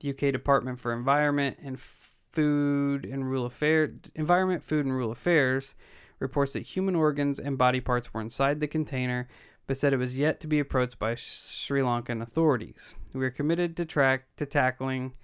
The 0.00 0.10
UK 0.10 0.32
Department 0.32 0.78
for 0.78 0.92
Environment 0.92 1.56
and 1.62 1.80
Food 1.80 3.06
and 3.06 3.24
Rural 3.24 3.46
Affairs, 3.46 3.92
Environment, 4.14 4.62
Food 4.62 4.84
and 4.84 4.92
Rural 4.92 5.10
Affairs, 5.10 5.74
reports 6.18 6.52
that 6.52 6.60
human 6.60 6.94
organs 6.94 7.38
and 7.38 7.58
body 7.58 7.80
parts 7.80 8.12
were 8.12 8.20
inside 8.20 8.60
the 8.60 8.66
container, 8.66 9.28
but 9.66 9.76
said 9.76 9.92
it 9.92 9.98
was 9.98 10.18
yet 10.18 10.40
to 10.40 10.46
be 10.46 10.58
approached 10.58 10.98
by 10.98 11.14
Sri 11.14 11.80
Lankan 11.80 12.22
authorities. 12.22 12.94
We 13.12 13.24
are 13.24 13.30
committed 13.30 13.76
to 13.76 13.84
track 13.84 14.26
to 14.36 14.46
tackling 14.46 15.14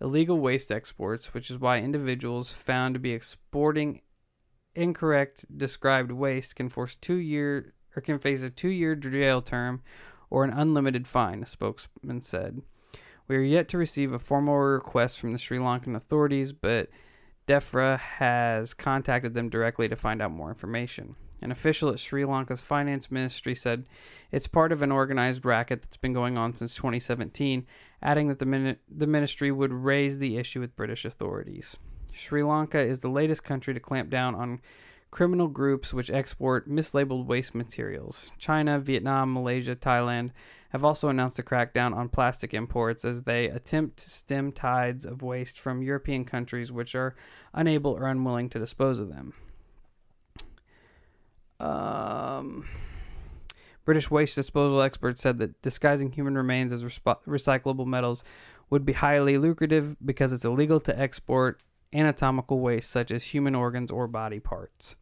illegal 0.00 0.38
waste 0.38 0.72
exports, 0.72 1.34
which 1.34 1.50
is 1.50 1.58
why 1.58 1.78
individuals 1.78 2.52
found 2.52 2.94
to 2.94 3.00
be 3.00 3.12
exporting 3.12 4.00
incorrect 4.74 5.44
described 5.56 6.12
waste 6.12 6.56
can 6.56 6.68
force 6.68 6.94
two 6.94 7.16
year 7.16 7.74
or 7.96 8.02
can 8.02 8.18
face 8.18 8.42
a 8.42 8.50
two 8.50 8.68
year 8.68 8.94
jail 8.94 9.40
term 9.40 9.82
or 10.30 10.44
an 10.44 10.50
unlimited 10.50 11.06
fine, 11.06 11.42
a 11.42 11.46
spokesman 11.46 12.20
said. 12.20 12.62
We 13.26 13.36
are 13.36 13.42
yet 13.42 13.68
to 13.68 13.78
receive 13.78 14.12
a 14.12 14.18
formal 14.18 14.56
request 14.56 15.20
from 15.20 15.32
the 15.32 15.38
Sri 15.38 15.58
Lankan 15.58 15.94
authorities, 15.94 16.52
but 16.52 16.88
DEFRA 17.46 17.98
has 17.98 18.74
contacted 18.74 19.34
them 19.34 19.48
directly 19.48 19.88
to 19.88 19.96
find 19.96 20.22
out 20.22 20.30
more 20.30 20.50
information. 20.50 21.16
An 21.42 21.50
official 21.50 21.88
at 21.88 21.98
Sri 21.98 22.24
Lanka's 22.24 22.60
finance 22.60 23.10
ministry 23.10 23.54
said 23.54 23.86
it's 24.30 24.46
part 24.46 24.72
of 24.72 24.82
an 24.82 24.92
organized 24.92 25.44
racket 25.44 25.82
that's 25.82 25.96
been 25.96 26.12
going 26.12 26.36
on 26.36 26.54
since 26.54 26.74
2017, 26.74 27.66
adding 28.02 28.28
that 28.28 28.38
the, 28.38 28.46
min- 28.46 28.76
the 28.88 29.06
ministry 29.06 29.50
would 29.50 29.72
raise 29.72 30.18
the 30.18 30.36
issue 30.36 30.60
with 30.60 30.76
British 30.76 31.04
authorities. 31.04 31.78
Sri 32.12 32.42
Lanka 32.42 32.80
is 32.80 33.00
the 33.00 33.08
latest 33.08 33.42
country 33.42 33.72
to 33.72 33.80
clamp 33.80 34.10
down 34.10 34.34
on 34.34 34.60
criminal 35.10 35.48
groups 35.48 35.92
which 35.92 36.10
export 36.10 36.68
mislabeled 36.68 37.26
waste 37.26 37.54
materials. 37.54 38.30
China, 38.38 38.78
Vietnam, 38.78 39.32
Malaysia, 39.32 39.74
Thailand 39.74 40.30
have 40.70 40.84
also 40.84 41.08
announced 41.08 41.38
a 41.38 41.42
crackdown 41.42 41.94
on 41.94 42.08
plastic 42.08 42.54
imports 42.54 43.04
as 43.04 43.24
they 43.24 43.46
attempt 43.46 43.98
to 43.98 44.08
stem 44.08 44.52
tides 44.52 45.04
of 45.04 45.22
waste 45.22 45.58
from 45.58 45.82
European 45.82 46.24
countries 46.24 46.70
which 46.70 46.94
are 46.94 47.14
unable 47.52 47.92
or 47.92 48.06
unwilling 48.06 48.48
to 48.48 48.58
dispose 48.58 49.00
of 49.00 49.08
them. 49.08 49.34
Um, 51.58 52.66
British 53.84 54.10
waste 54.10 54.36
disposal 54.36 54.80
experts 54.80 55.20
said 55.20 55.38
that 55.38 55.60
disguising 55.60 56.12
human 56.12 56.36
remains 56.36 56.72
as 56.72 56.84
recyclable 56.84 57.86
metals 57.86 58.22
would 58.70 58.86
be 58.86 58.92
highly 58.92 59.36
lucrative 59.36 59.96
because 60.04 60.32
it's 60.32 60.44
illegal 60.44 60.78
to 60.80 60.98
export 60.98 61.60
anatomical 61.92 62.60
waste 62.60 62.90
such 62.90 63.10
as 63.10 63.24
human 63.24 63.54
organs 63.54 63.90
or 63.90 64.06
body 64.06 64.40
parts. 64.40 64.96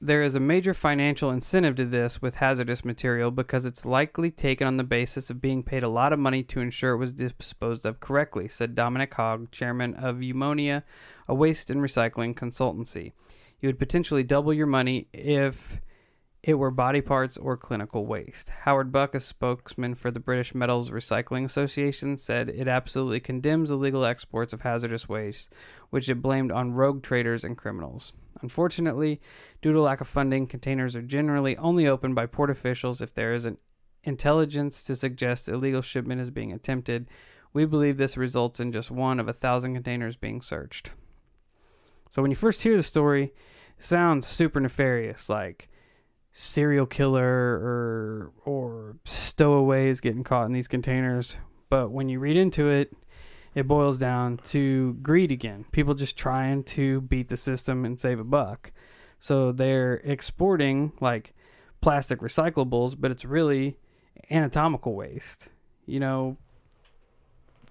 There 0.00 0.22
is 0.22 0.34
a 0.34 0.40
major 0.40 0.74
financial 0.74 1.30
incentive 1.30 1.76
to 1.76 1.86
this 1.86 2.20
with 2.20 2.36
hazardous 2.36 2.84
material 2.84 3.30
because 3.30 3.64
it's 3.64 3.86
likely 3.86 4.30
taken 4.30 4.66
on 4.66 4.76
the 4.76 4.84
basis 4.84 5.30
of 5.30 5.40
being 5.40 5.62
paid 5.62 5.82
a 5.82 5.88
lot 5.88 6.12
of 6.12 6.18
money 6.18 6.42
to 6.42 6.60
ensure 6.60 6.92
it 6.92 6.98
was 6.98 7.12
disposed 7.14 7.86
of 7.86 8.00
correctly, 8.00 8.48
said 8.48 8.74
Dominic 8.74 9.14
Hogg, 9.14 9.50
chairman 9.50 9.94
of 9.94 10.16
Eunomia, 10.16 10.82
a 11.26 11.34
waste 11.34 11.70
and 11.70 11.80
recycling 11.80 12.34
consultancy. 12.34 13.12
You 13.60 13.68
would 13.68 13.78
potentially 13.78 14.22
double 14.22 14.52
your 14.52 14.66
money 14.66 15.08
if 15.14 15.80
it 16.46 16.58
were 16.58 16.70
body 16.70 17.00
parts 17.00 17.38
or 17.38 17.56
clinical 17.56 18.04
waste. 18.04 18.50
Howard 18.50 18.92
Buck, 18.92 19.14
a 19.14 19.20
spokesman 19.20 19.94
for 19.94 20.10
the 20.10 20.20
British 20.20 20.54
Metals 20.54 20.90
Recycling 20.90 21.42
Association, 21.42 22.18
said 22.18 22.50
it 22.50 22.68
absolutely 22.68 23.18
condemns 23.18 23.70
illegal 23.70 24.04
exports 24.04 24.52
of 24.52 24.60
hazardous 24.60 25.08
waste, 25.08 25.50
which 25.88 26.10
it 26.10 26.20
blamed 26.20 26.52
on 26.52 26.74
rogue 26.74 27.02
traders 27.02 27.44
and 27.44 27.56
criminals. 27.56 28.12
Unfortunately, 28.42 29.22
due 29.62 29.72
to 29.72 29.80
lack 29.80 30.02
of 30.02 30.06
funding, 30.06 30.46
containers 30.46 30.94
are 30.94 31.00
generally 31.00 31.56
only 31.56 31.86
opened 31.86 32.14
by 32.14 32.26
port 32.26 32.50
officials 32.50 33.00
if 33.00 33.14
there 33.14 33.32
is 33.32 33.46
an 33.46 33.56
intelligence 34.02 34.84
to 34.84 34.94
suggest 34.94 35.48
illegal 35.48 35.80
shipment 35.80 36.20
is 36.20 36.28
being 36.28 36.52
attempted. 36.52 37.08
We 37.54 37.64
believe 37.64 37.96
this 37.96 38.18
results 38.18 38.60
in 38.60 38.70
just 38.70 38.90
one 38.90 39.18
of 39.18 39.28
a 39.28 39.32
thousand 39.32 39.72
containers 39.72 40.16
being 40.16 40.42
searched. 40.42 40.90
So 42.10 42.20
when 42.20 42.30
you 42.30 42.36
first 42.36 42.62
hear 42.62 42.76
the 42.76 42.82
story, 42.82 43.32
it 43.78 43.84
sounds 43.84 44.26
super 44.26 44.60
nefarious, 44.60 45.30
like 45.30 45.70
serial 46.36 46.84
killer 46.84 47.22
or 47.24 48.32
or 48.44 48.96
stowaways 49.04 50.00
getting 50.00 50.24
caught 50.24 50.46
in 50.46 50.52
these 50.52 50.68
containers. 50.68 51.38
But 51.70 51.90
when 51.90 52.08
you 52.08 52.18
read 52.18 52.36
into 52.36 52.68
it, 52.68 52.92
it 53.54 53.68
boils 53.68 53.98
down 53.98 54.38
to 54.48 54.94
greed 55.00 55.30
again. 55.30 55.64
People 55.70 55.94
just 55.94 56.18
trying 56.18 56.64
to 56.64 57.00
beat 57.02 57.28
the 57.28 57.36
system 57.36 57.84
and 57.84 57.98
save 57.98 58.18
a 58.18 58.24
buck. 58.24 58.72
So 59.20 59.52
they're 59.52 59.94
exporting 60.04 60.92
like 61.00 61.34
plastic 61.80 62.18
recyclables, 62.20 62.96
but 62.98 63.10
it's 63.12 63.24
really 63.24 63.78
anatomical 64.30 64.94
waste. 64.94 65.48
You 65.86 66.00
know, 66.00 66.36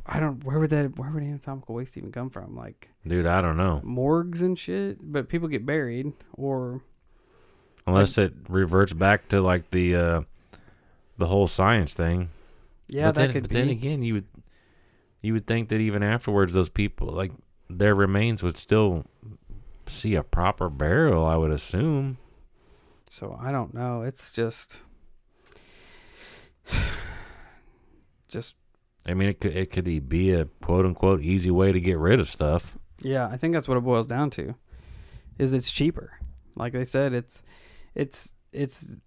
I 0.06 0.22
don't 0.22 0.44
where 0.46 0.58
would 0.60 0.70
that 0.70 0.98
where 0.98 1.12
would 1.12 1.22
anatomical 1.24 1.76
waste 1.76 1.98
even 1.98 2.14
come 2.14 2.30
from? 2.30 2.56
Like 2.56 2.90
Dude, 3.06 3.26
I 3.26 3.42
don't 3.42 3.58
know. 3.58 3.82
morgues 3.84 4.42
and 4.42 4.58
shit, 4.58 5.12
but 5.12 5.28
people 5.28 5.50
get 5.50 5.66
buried 5.66 6.14
or 6.32 6.82
Unless 7.86 8.18
it 8.18 8.34
reverts 8.48 8.94
back 8.94 9.28
to 9.30 9.42
like 9.42 9.72
the 9.72 9.96
uh 9.96 10.22
the 11.18 11.28
whole 11.28 11.48
science 11.48 11.94
thing. 11.94 12.30
Yeah, 12.88 13.08
but 13.08 13.16
that 13.16 13.22
then, 13.22 13.32
could 13.32 13.44
but 13.44 13.50
be. 13.50 13.56
then 13.56 13.70
again, 13.70 14.04
you 14.04 14.14
would 14.16 14.28
you 15.22 15.34
would 15.34 15.48
think 15.48 15.70
that 15.70 15.80
even 15.80 16.04
afterwards, 16.04 16.54
those 16.54 16.70
people 16.70 17.08
like 17.08 17.32
their 17.70 17.96
remains 17.96 18.44
would 18.44 18.58
still 18.58 19.06
see 19.88 20.16
a 20.16 20.24
proper 20.24 20.70
burial. 20.70 21.26
I 21.26 21.36
would 21.36 21.52
assume. 21.52 22.18
so 23.10 23.38
I 23.42 23.52
don't 23.52 23.74
know. 23.74 24.02
It's 24.02 24.32
just, 24.32 24.82
just 28.28 28.56
I 29.06 29.14
mean, 29.14 29.30
it 29.30 29.40
could 29.40 29.56
it 29.56 29.72
could 29.72 30.10
be 30.10 30.32
a 30.32 30.46
quote 30.62 30.86
unquote 30.86 31.22
easy 31.22 31.52
way 31.52 31.72
to 31.72 31.80
get 31.82 31.98
rid 31.98 32.20
of 32.20 32.30
stuff. 32.30 32.78
yeah. 33.02 33.28
I 33.28 33.38
think 33.38 33.54
that's 33.54 33.68
what 33.68 33.78
it 33.78 33.82
boils 33.84 34.08
down 34.08 34.30
to. 34.32 34.56
Is 35.38 35.54
it's 35.54 35.72
cheaper. 35.72 36.20
Like 36.56 36.74
they 36.74 36.86
said, 36.86 37.14
it's 37.14 37.44
it's 37.96 38.36
it's 38.52 38.98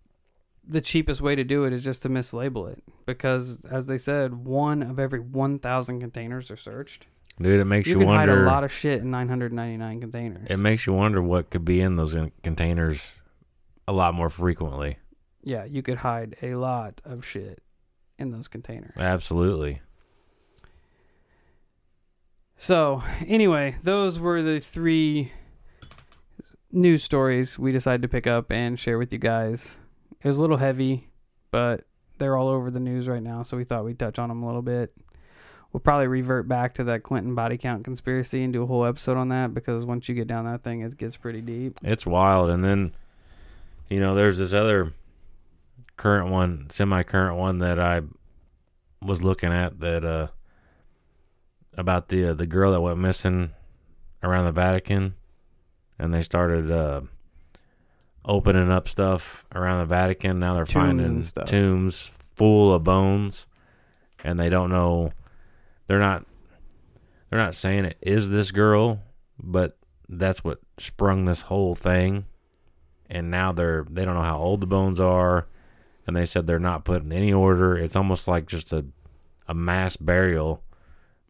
the 0.69 0.81
cheapest 0.81 1.21
way 1.21 1.35
to 1.37 1.45
do 1.45 1.65
it 1.65 1.73
is 1.73 1.85
just 1.85 2.03
to 2.03 2.09
mislabel 2.09 2.71
it 2.73 2.83
because, 3.07 3.65
as 3.67 3.87
they 3.87 3.99
said, 3.99 4.35
one 4.45 4.83
of 4.83 4.99
every 4.99 5.21
one 5.21 5.59
thousand 5.59 6.01
containers 6.01 6.51
are 6.51 6.57
searched. 6.57 7.07
Dude, 7.41 7.61
it 7.61 7.65
makes 7.67 7.87
You, 7.87 7.95
you, 7.95 7.99
can 8.01 8.07
wonder. 8.09 8.35
hide 8.37 8.43
a 8.45 8.47
lot 8.47 8.65
of 8.65 8.73
shit 8.73 9.03
in 9.03 9.11
999 9.11 10.01
containers. 10.01 10.47
it 10.49 10.57
makes 10.57 10.87
you 10.87 10.95
wonder 10.95 11.21
what 11.21 11.51
could 11.51 11.67
be 11.67 11.81
in 11.83 11.97
those 11.97 12.15
in- 12.15 12.33
containers 12.43 13.13
a 13.87 13.93
lot 13.93 14.15
more 14.15 14.31
frequently. 14.31 14.97
yeah, 15.43 15.65
you 15.65 15.83
could 15.83 15.99
hide 15.99 16.35
a 16.43 16.55
lot 16.55 17.03
of 17.05 17.27
shit 17.27 17.63
in 18.19 18.31
those 18.31 18.49
containers. 18.49 18.95
Absolutely. 18.97 19.83
So, 22.57 23.03
anyway, 23.27 23.77
those 23.83 24.19
were 24.19 24.43
the 24.43 24.61
three 24.61 25.31
news 26.77 27.03
stories 27.03 27.59
we 27.59 27.73
decided 27.73 28.03
to 28.03 28.09
pick 28.09 28.27
up 28.27 28.53
and 28.53 28.79
share 28.79 28.99
with 28.99 29.13
you 29.13 29.19
guys. 29.19 29.81
It 30.23 30.29
was 30.29 30.37
a 30.37 30.41
little 30.43 30.59
heavy, 30.59 31.09
but 31.51 31.85
they're 32.19 32.37
all 32.37 32.49
over 32.49 32.71
the 32.71 32.81
news 32.81 33.09
right 33.09 33.23
now, 33.23 33.43
so 33.43 33.57
we 33.57 33.65
thought 33.65 33.85
we'd 33.85 33.99
touch 33.99 34.19
on 34.19 34.29
them 34.29 34.43
a 34.43 34.47
little 34.47 34.63
bit. 34.63 34.93
We'll 35.73 35.81
probably 35.81 36.07
revert 36.07 36.47
back 36.47 36.75
to 36.75 36.85
that 36.85 37.03
Clinton 37.03 37.35
body 37.35 37.57
count 37.57 37.85
conspiracy 37.85 38.43
and 38.43 38.53
do 38.53 38.63
a 38.63 38.67
whole 38.67 38.85
episode 38.85 39.17
on 39.17 39.31
that 39.31 39.55
because 39.55 39.85
once 39.85 40.09
you 40.09 40.15
get 40.15 40.29
down 40.29 40.45
that 40.45 40.63
thing, 40.63 40.83
it 40.83 40.97
gets 40.97 41.17
pretty 41.17 41.41
deep. 41.41 41.79
It's 41.83 42.07
wild. 42.07 42.51
And 42.51 42.63
then, 42.63 42.95
you 43.89 43.99
know, 43.99 44.15
there's 44.15 44.39
this 44.39 44.53
other 44.53 44.93
current 45.97 46.31
one, 46.31 46.69
semi 46.71 47.03
current 47.03 47.37
one 47.37 47.59
that 47.59 47.81
I 47.81 48.03
was 49.03 49.23
looking 49.23 49.53
at 49.53 49.81
that, 49.81 50.05
uh, 50.05 50.29
about 51.77 52.09
the, 52.09 52.31
uh, 52.31 52.35
the 52.35 52.47
girl 52.47 52.73
that 52.73 52.81
went 52.81 52.99
missing 52.99 53.53
around 54.23 54.45
the 54.45 54.53
Vatican. 54.53 55.15
And 55.99 56.13
they 56.13 56.23
started, 56.23 56.71
uh, 56.71 57.03
opening 58.25 58.71
up 58.71 58.89
stuff 58.89 59.45
around 59.55 59.79
the 59.81 59.87
Vatican. 59.87 60.39
Now 60.39 60.55
they're 60.55 60.65
Tombs 60.65 61.07
finding 61.07 61.23
stuff. 61.23 61.47
tombs 61.47 62.11
full 62.35 62.75
of 62.75 62.85
bones. 62.85 63.47
And 64.25 64.39
they 64.39 64.49
don't 64.49 64.71
know, 64.71 65.13
they're 65.87 66.01
not, 66.01 66.27
they're 67.31 67.39
not 67.39 67.55
saying 67.55 67.85
it 67.85 67.99
is 68.03 68.29
this 68.29 68.51
girl, 68.51 69.01
but 69.39 69.77
that's 70.09 70.43
what 70.43 70.59
sprung 70.79 71.25
this 71.25 71.43
whole 71.43 71.75
thing 71.75 72.25
and 73.11 73.29
now 73.31 73.51
they're 73.53 73.85
they 73.91 74.05
don't 74.05 74.15
know 74.15 74.23
how 74.23 74.39
old 74.39 74.61
the 74.61 74.67
bones 74.67 75.01
are 75.01 75.47
and 76.07 76.15
they 76.15 76.25
said 76.25 76.47
they're 76.47 76.59
not 76.61 76.85
put 76.85 77.03
in 77.03 77.13
any 77.13 77.33
order 77.33 77.77
it's 77.77 77.97
almost 77.97 78.29
like 78.29 78.47
just 78.47 78.73
a 78.73 78.85
a 79.49 79.55
mass 79.55 79.97
burial 79.97 80.63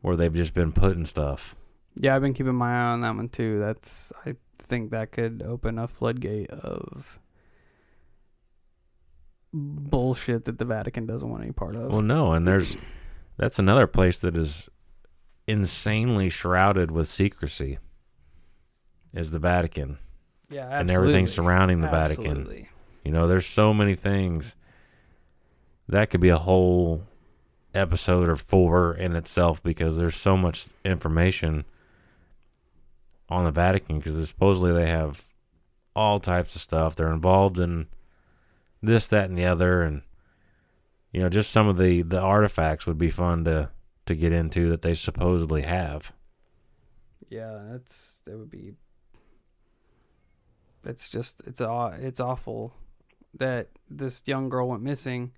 where 0.03 0.15
they've 0.17 0.35
just 0.35 0.53
been 0.53 0.73
putting 0.73 1.07
stuff 1.07 1.55
Yeah, 1.97 2.15
I've 2.15 2.23
been 2.23 2.35
keeping 2.35 2.55
my 2.55 2.71
eye 2.71 2.93
on 2.93 3.01
that 3.03 3.17
one 3.17 3.29
too. 3.29 3.59
That's 3.59 4.13
I 4.25 4.37
think 4.59 4.91
that 4.91 5.13
could 5.13 5.43
open 5.47 5.79
a 5.79 5.89
floodgate 5.89 6.51
of 6.51 7.19
bullshit 9.53 10.45
that 10.45 10.59
the 10.59 10.65
Vatican 10.65 11.07
doesn't 11.07 11.29
want 11.29 11.43
any 11.43 11.53
part 11.53 11.77
of. 11.77 11.91
well 11.91 12.03
no 12.03 12.33
and 12.33 12.47
there's 12.47 12.77
that's 13.39 13.59
another 13.59 13.87
place 13.87 14.19
that 14.19 14.37
is 14.37 14.69
insanely 15.47 16.29
shrouded 16.29 16.91
with 16.91 17.09
secrecy 17.09 17.79
is 19.15 19.31
the 19.31 19.39
Vatican 19.39 19.97
yeah, 20.51 20.63
absolutely. 20.63 20.81
and 20.81 20.91
everything 20.91 21.27
surrounding 21.27 21.81
the 21.81 21.89
Vatican 21.89 22.27
Absolutely. 22.27 22.69
You 23.05 23.13
know, 23.13 23.27
there's 23.27 23.47
so 23.47 23.73
many 23.73 23.95
things 23.95 24.57
that 25.89 26.11
could 26.11 26.21
be 26.21 26.29
a 26.29 26.39
whole 26.39 27.05
episode 27.75 28.29
or 28.29 28.37
four 28.37 28.95
in 28.95 29.15
itself 29.15 29.63
because 29.63 29.97
there's 29.97 30.17
so 30.17 30.37
much 30.37 30.67
information 30.85 31.65
on 33.29 33.45
the 33.45 33.51
Vatican 33.51 33.99
because 33.99 34.29
supposedly 34.29 34.73
they 34.73 34.89
have 34.89 35.25
all 35.95 36.21
types 36.21 36.55
of 36.55 36.61
stuff. 36.61 36.95
They're 36.95 37.13
involved 37.13 37.59
in 37.59 37.87
this, 38.83 39.07
that, 39.09 39.29
and 39.29 39.39
the 39.39 39.47
other, 39.47 39.83
and 39.83 40.03
you 41.13 41.21
know, 41.21 41.29
just 41.29 41.51
some 41.51 41.69
of 41.69 41.77
the 41.77 42.03
the 42.03 42.21
artifacts 42.21 42.87
would 42.87 42.99
be 42.99 43.11
fun 43.11 43.45
to 43.45 43.71
to 44.07 44.15
get 44.15 44.33
into 44.33 44.69
that 44.71 44.83
they 44.83 44.95
supposedly 44.95 45.63
have. 45.63 46.13
Yeah, 47.29 47.63
that's 47.71 48.21
that 48.25 48.39
would 48.39 48.51
be. 48.51 48.75
That's 50.83 51.09
just 51.09 51.43
it's 51.47 51.61
it's 51.61 52.21
awful 52.21 52.75
that 53.35 53.69
this 53.91 54.23
young 54.27 54.49
girl 54.49 54.69
went 54.69 54.83
missing, 54.83 55.33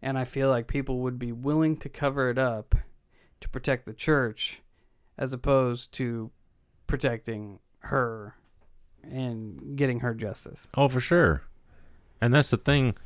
and 0.00 0.18
I 0.18 0.24
feel 0.24 0.48
like 0.48 0.66
people 0.66 1.00
would 1.00 1.18
be 1.18 1.32
willing 1.32 1.76
to 1.78 1.88
cover 1.88 2.30
it 2.30 2.38
up 2.38 2.74
to 3.40 3.48
protect 3.48 3.86
the 3.86 3.92
church, 3.92 4.62
as 5.18 5.32
opposed 5.32 5.92
to 5.92 6.30
protecting 6.90 7.60
her 7.80 8.34
and 9.02 9.76
getting 9.76 10.00
her 10.00 10.12
justice. 10.12 10.68
Oh, 10.76 10.88
for 10.88 11.00
sure. 11.00 11.42
And 12.20 12.34
that's 12.34 12.50
the 12.50 12.56
thing 12.56 12.96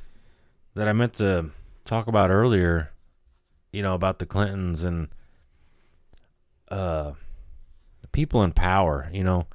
that 0.75 0.89
I 0.89 0.93
meant 0.93 1.15
to 1.15 1.51
talk 1.85 2.07
about 2.07 2.31
earlier, 2.31 2.91
you 3.73 3.83
know, 3.83 3.95
about 3.95 4.19
the 4.19 4.27
Clintons 4.27 4.83
and 4.83 5.09
uh 6.69 7.13
the 8.01 8.09
people 8.09 8.43
in 8.43 8.53
power, 8.53 9.09
you 9.13 9.23
know. 9.23 9.47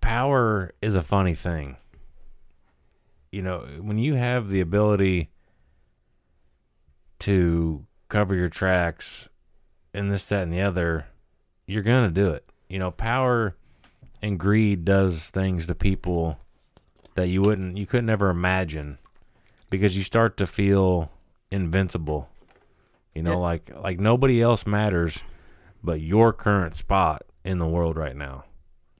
Power 0.00 0.72
is 0.80 0.94
a 0.94 1.02
funny 1.02 1.34
thing. 1.34 1.76
You 3.30 3.42
know, 3.42 3.66
when 3.80 3.98
you 3.98 4.14
have 4.14 4.48
the 4.48 4.60
ability 4.60 5.30
to 7.20 7.86
cover 8.08 8.34
your 8.34 8.48
tracks 8.48 9.28
and 9.92 10.10
this, 10.10 10.26
that, 10.26 10.44
and 10.44 10.52
the 10.52 10.60
other, 10.60 11.06
you're 11.66 11.82
going 11.82 12.04
to 12.08 12.14
do 12.14 12.30
it. 12.30 12.44
You 12.68 12.78
know, 12.78 12.90
power 12.90 13.54
and 14.22 14.38
greed 14.38 14.84
does 14.84 15.30
things 15.30 15.66
to 15.66 15.74
people 15.74 16.38
that 17.14 17.28
you 17.28 17.40
wouldn't 17.42 17.76
you 17.76 17.86
could 17.86 18.04
never 18.04 18.28
imagine 18.30 18.98
because 19.70 19.96
you 19.96 20.02
start 20.02 20.36
to 20.36 20.46
feel 20.46 21.10
invincible 21.50 22.28
you 23.14 23.22
know 23.22 23.32
Yeah. 23.32 23.36
like 23.36 23.70
like 23.74 23.98
nobody 24.00 24.42
else 24.42 24.66
matters 24.66 25.20
but 25.82 26.00
your 26.00 26.32
current 26.32 26.76
spot 26.76 27.22
in 27.44 27.58
the 27.58 27.66
world 27.66 27.96
right 27.96 28.16
now 28.16 28.44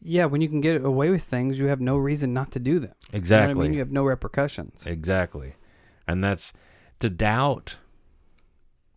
Yeah, 0.00 0.26
when 0.26 0.40
you 0.40 0.48
can 0.48 0.60
get 0.60 0.84
away 0.84 1.10
with 1.10 1.24
things, 1.24 1.58
you 1.58 1.66
have 1.66 1.80
no 1.80 1.96
reason 1.96 2.32
not 2.32 2.52
to 2.52 2.60
do 2.60 2.78
them. 2.78 2.92
You 3.10 3.12
know 3.12 3.14
I 3.14 3.16
exactly 3.18 3.62
mean? 3.64 3.72
You 3.74 3.80
have 3.80 3.90
no 3.92 4.04
repercussions. 4.04 4.86
exactly 4.86 5.54
and 6.06 6.22
that's 6.22 6.52
to 7.00 7.10
doubt 7.10 7.78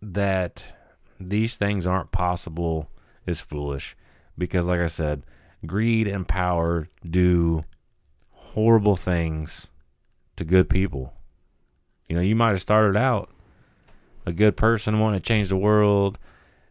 that 0.01 0.73
these 1.19 1.57
things 1.57 1.85
aren't 1.87 2.11
possible 2.11 2.89
is 3.29 3.41
foolish 3.41 3.95
because 4.37 4.67
like 4.67 4.79
i 4.79 4.87
said 4.87 5.23
greed 5.65 6.07
and 6.07 6.27
power 6.27 6.87
do 7.05 7.63
horrible 8.31 8.95
things 8.95 9.67
to 10.35 10.43
good 10.43 10.69
people 10.69 11.13
you 12.07 12.15
know 12.15 12.21
you 12.21 12.35
might 12.35 12.51
have 12.51 12.61
started 12.61 12.97
out 12.97 13.29
a 14.25 14.31
good 14.31 14.57
person 14.57 14.99
wanting 14.99 15.19
to 15.19 15.25
change 15.25 15.49
the 15.49 15.55
world 15.55 16.17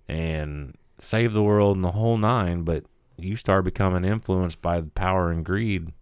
and 0.08 0.76
save 0.98 1.32
the 1.32 1.42
world 1.42 1.76
and 1.76 1.84
the 1.84 1.92
whole 1.92 2.16
nine 2.16 2.62
but 2.62 2.84
you 3.16 3.36
start 3.36 3.64
becoming 3.64 4.04
influenced 4.04 4.60
by 4.62 4.80
the 4.80 4.90
power 4.90 5.30
and 5.30 5.44
greed 5.44 5.92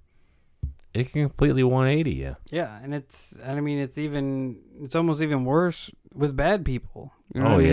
it 0.96 1.12
can 1.12 1.28
completely 1.28 1.62
180 1.62 2.10
you 2.10 2.36
Yeah, 2.50 2.78
and 2.82 2.94
it's 2.94 3.32
and 3.42 3.58
I 3.58 3.60
mean 3.60 3.78
it's 3.78 3.98
even 3.98 4.58
it's 4.80 4.96
almost 4.96 5.20
even 5.20 5.44
worse 5.44 5.90
with 6.14 6.34
bad 6.34 6.64
people. 6.64 7.12
You 7.34 7.42
know 7.42 7.48
oh 7.48 7.50
what 7.56 7.60
I 7.60 7.64
mean? 7.64 7.72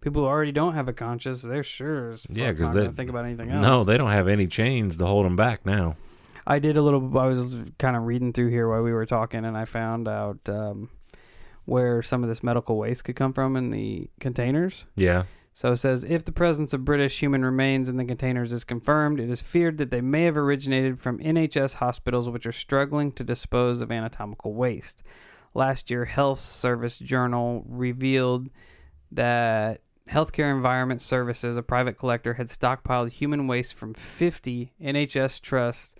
People 0.00 0.22
who 0.22 0.28
already 0.28 0.52
don't 0.52 0.74
have 0.74 0.88
a 0.88 0.92
conscience, 0.92 1.42
they're 1.42 1.62
sure 1.62 2.10
as 2.10 2.22
fuck 2.22 2.36
Yeah, 2.36 2.52
not 2.52 2.74
they- 2.74 2.80
gonna 2.82 2.92
think 2.92 3.10
about 3.10 3.24
anything 3.24 3.50
else. 3.50 3.62
No, 3.62 3.84
they 3.84 3.96
don't 3.98 4.10
have 4.10 4.28
any 4.28 4.46
chains 4.46 4.96
to 4.96 5.06
hold 5.06 5.26
them 5.26 5.36
back 5.36 5.64
now. 5.66 5.96
I 6.46 6.58
did 6.58 6.76
a 6.76 6.82
little. 6.82 7.16
I 7.18 7.26
was 7.26 7.56
kind 7.78 7.96
of 7.96 8.04
reading 8.04 8.32
through 8.32 8.48
here 8.48 8.68
while 8.68 8.82
we 8.82 8.92
were 8.92 9.06
talking, 9.06 9.44
and 9.44 9.56
I 9.56 9.66
found 9.66 10.08
out 10.08 10.48
um, 10.48 10.88
where 11.66 12.02
some 12.02 12.22
of 12.22 12.28
this 12.28 12.42
medical 12.42 12.76
waste 12.76 13.04
could 13.04 13.14
come 13.16 13.32
from 13.32 13.56
in 13.56 13.70
the 13.70 14.08
containers. 14.20 14.86
Yeah. 14.96 15.24
So 15.52 15.72
it 15.72 15.76
says 15.76 16.04
if 16.04 16.24
the 16.24 16.32
presence 16.32 16.72
of 16.72 16.84
British 16.84 17.20
human 17.20 17.44
remains 17.44 17.88
in 17.88 17.98
the 17.98 18.04
containers 18.04 18.52
is 18.52 18.64
confirmed, 18.64 19.20
it 19.20 19.30
is 19.30 19.42
feared 19.42 19.76
that 19.78 19.90
they 19.90 20.00
may 20.00 20.24
have 20.24 20.36
originated 20.36 20.98
from 21.00 21.18
NHS 21.18 21.74
hospitals 21.74 22.30
which 22.30 22.46
are 22.46 22.52
struggling 22.52 23.12
to 23.12 23.22
dispose 23.24 23.80
of 23.82 23.92
anatomical 23.92 24.54
waste. 24.54 25.02
Last 25.52 25.90
year, 25.90 26.06
Health 26.06 26.38
Service 26.38 26.96
Journal 26.98 27.64
revealed 27.68 28.48
that 29.12 29.82
Healthcare 30.10 30.50
Environment 30.54 31.00
Services, 31.00 31.56
a 31.56 31.62
private 31.62 31.96
collector, 31.96 32.34
had 32.34 32.48
stockpiled 32.48 33.10
human 33.10 33.46
waste 33.46 33.74
from 33.74 33.94
50 33.94 34.72
NHS 34.82 35.40
trusts, 35.40 35.94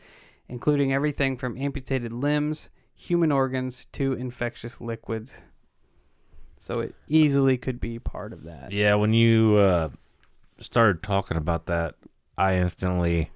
including 0.49 0.93
everything 0.93 1.37
from 1.37 1.57
amputated 1.57 2.13
limbs, 2.13 2.71
human 2.95 3.31
organs 3.31 3.85
to 3.93 4.13
infectious 4.15 4.81
liquids. 4.81 5.43
So 6.59 6.81
it 6.81 6.95
easily 7.09 7.57
could 7.57 7.81
be 7.81 7.99
part 7.99 8.33
of 8.33 8.45
that. 8.45 8.73
Yeah, 8.73 8.97
when 8.97 9.15
you 9.15 9.57
uh, 9.57 9.89
started 10.59 11.03
talking 11.03 11.37
about 11.37 11.67
that, 11.67 11.95
I 12.37 12.57
instantly 12.57 13.31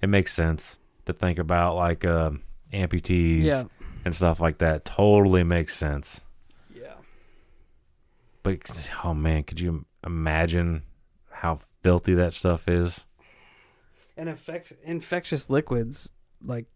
it 0.00 0.08
makes 0.08 0.34
sense 0.34 0.78
to 1.06 1.12
think 1.12 1.38
about 1.38 1.76
like 1.76 2.04
uh, 2.04 2.32
amputees 2.72 3.44
Yeah. 3.44 3.64
and 4.04 4.14
stuff 4.14 4.40
like 4.40 4.58
that. 4.58 4.84
Totally 4.84 5.44
makes 5.44 5.76
sense. 5.76 6.20
But 8.42 8.90
oh 9.04 9.14
man, 9.14 9.44
could 9.44 9.60
you 9.60 9.84
imagine 10.04 10.82
how 11.30 11.60
filthy 11.82 12.14
that 12.14 12.34
stuff 12.34 12.68
is? 12.68 13.04
And 14.16 14.28
infect- 14.28 14.72
infectious 14.84 15.48
liquids, 15.48 16.10
like 16.44 16.66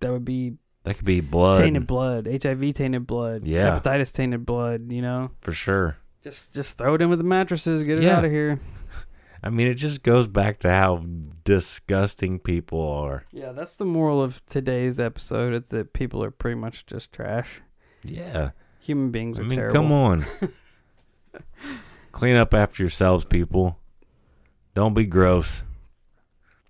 that 0.00 0.10
would 0.12 0.24
be 0.24 0.54
That 0.82 0.96
could 0.96 1.04
be 1.06 1.20
blood 1.20 1.58
tainted 1.58 1.86
blood, 1.86 2.26
HIV 2.26 2.74
tainted 2.74 3.06
blood, 3.06 3.46
Yeah. 3.46 3.78
hepatitis 3.80 4.12
tainted 4.12 4.44
blood. 4.44 4.92
You 4.92 5.02
know, 5.02 5.30
for 5.40 5.52
sure. 5.52 5.96
just 6.22 6.54
just 6.54 6.76
throw 6.78 6.94
it 6.94 7.02
in 7.02 7.08
with 7.10 7.18
the 7.18 7.24
mattresses, 7.24 7.82
get 7.82 7.98
it 7.98 8.04
Yeah. 8.04 8.18
out 8.18 8.24
of 8.24 8.30
here. 8.30 8.58
I 9.42 9.50
mean, 9.50 9.66
it 9.68 9.74
just 9.74 10.02
goes 10.02 10.26
back 10.26 10.58
to 10.60 10.70
how 10.70 11.04
disgusting 11.44 12.38
people 12.38 12.80
are. 12.88 13.24
Yeah, 13.30 13.52
that's 13.52 13.76
the 13.76 13.84
moral 13.84 14.22
of 14.22 14.44
today's 14.46 14.98
episode. 14.98 15.52
It's 15.52 15.68
that 15.70 15.92
people 15.92 16.24
are 16.24 16.30
pretty 16.30 16.54
much 16.58 16.86
just 16.86 17.12
trash. 17.12 17.60
Yeah. 18.02 18.50
Human 18.80 19.10
beings 19.10 19.38
I 19.38 19.42
mean, 19.42 19.58
terrible. 19.58 19.74
come 19.74 19.92
on. 19.92 20.24
Clean 22.12 22.36
up 22.36 22.54
after 22.54 22.82
yourselves, 22.82 23.24
people. 23.24 23.78
Don't 24.74 24.94
be 24.94 25.04
gross. 25.04 25.62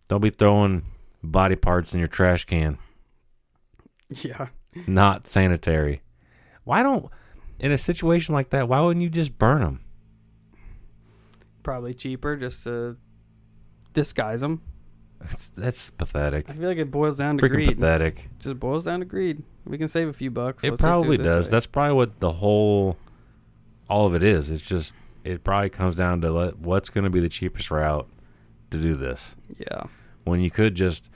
Don't 0.08 0.20
be 0.20 0.30
throwing 0.30 0.84
body 1.22 1.56
parts 1.56 1.92
in 1.94 1.98
your 1.98 2.08
trash 2.08 2.44
can. 2.44 2.78
Yeah. 4.08 4.48
Not 4.86 5.26
sanitary. 5.28 6.02
Why 6.64 6.82
don't, 6.82 7.10
in 7.58 7.72
a 7.72 7.78
situation 7.78 8.34
like 8.34 8.50
that, 8.50 8.68
why 8.68 8.80
wouldn't 8.80 9.02
you 9.02 9.10
just 9.10 9.38
burn 9.38 9.60
them? 9.60 9.80
Probably 11.62 11.94
cheaper 11.94 12.36
just 12.36 12.64
to 12.64 12.96
disguise 13.92 14.40
them. 14.40 14.62
That's, 15.20 15.48
that's 15.50 15.90
pathetic. 15.90 16.50
I 16.50 16.52
feel 16.54 16.68
like 16.68 16.76
it 16.78 16.90
boils 16.90 17.16
down 17.16 17.38
to 17.38 17.44
Freaking 17.46 17.50
greed. 17.52 17.76
pathetic. 17.76 18.18
It 18.18 18.40
just 18.40 18.60
boils 18.60 18.84
down 18.84 19.00
to 19.00 19.06
greed. 19.06 19.42
We 19.64 19.78
can 19.78 19.88
save 19.88 20.08
a 20.08 20.12
few 20.12 20.30
bucks. 20.30 20.62
It 20.64 20.70
just 20.70 20.80
do 20.80 20.86
probably 20.86 21.16
does. 21.16 21.46
way. 21.46 21.50
That's 21.50 21.66
probably 21.66 21.94
what 21.96 22.20
the 22.20 22.32
whole, 22.32 22.98
all 23.88 24.06
of 24.06 24.14
it 24.14 24.22
is. 24.22 24.50
It's 24.50 24.62
just, 24.62 24.94
it 25.24 25.44
probably 25.44 25.70
comes 25.70 25.94
down 25.96 26.20
to 26.22 26.30
let, 26.30 26.58
what's 26.58 26.90
going 26.90 27.04
to 27.04 27.10
be 27.10 27.20
the 27.20 27.28
cheapest 27.28 27.70
route 27.70 28.08
to 28.70 28.78
do 28.78 28.94
this. 28.94 29.36
yeah. 29.58 29.84
when 30.24 30.40
you 30.40 30.50
could 30.50 30.74
just 30.74 31.08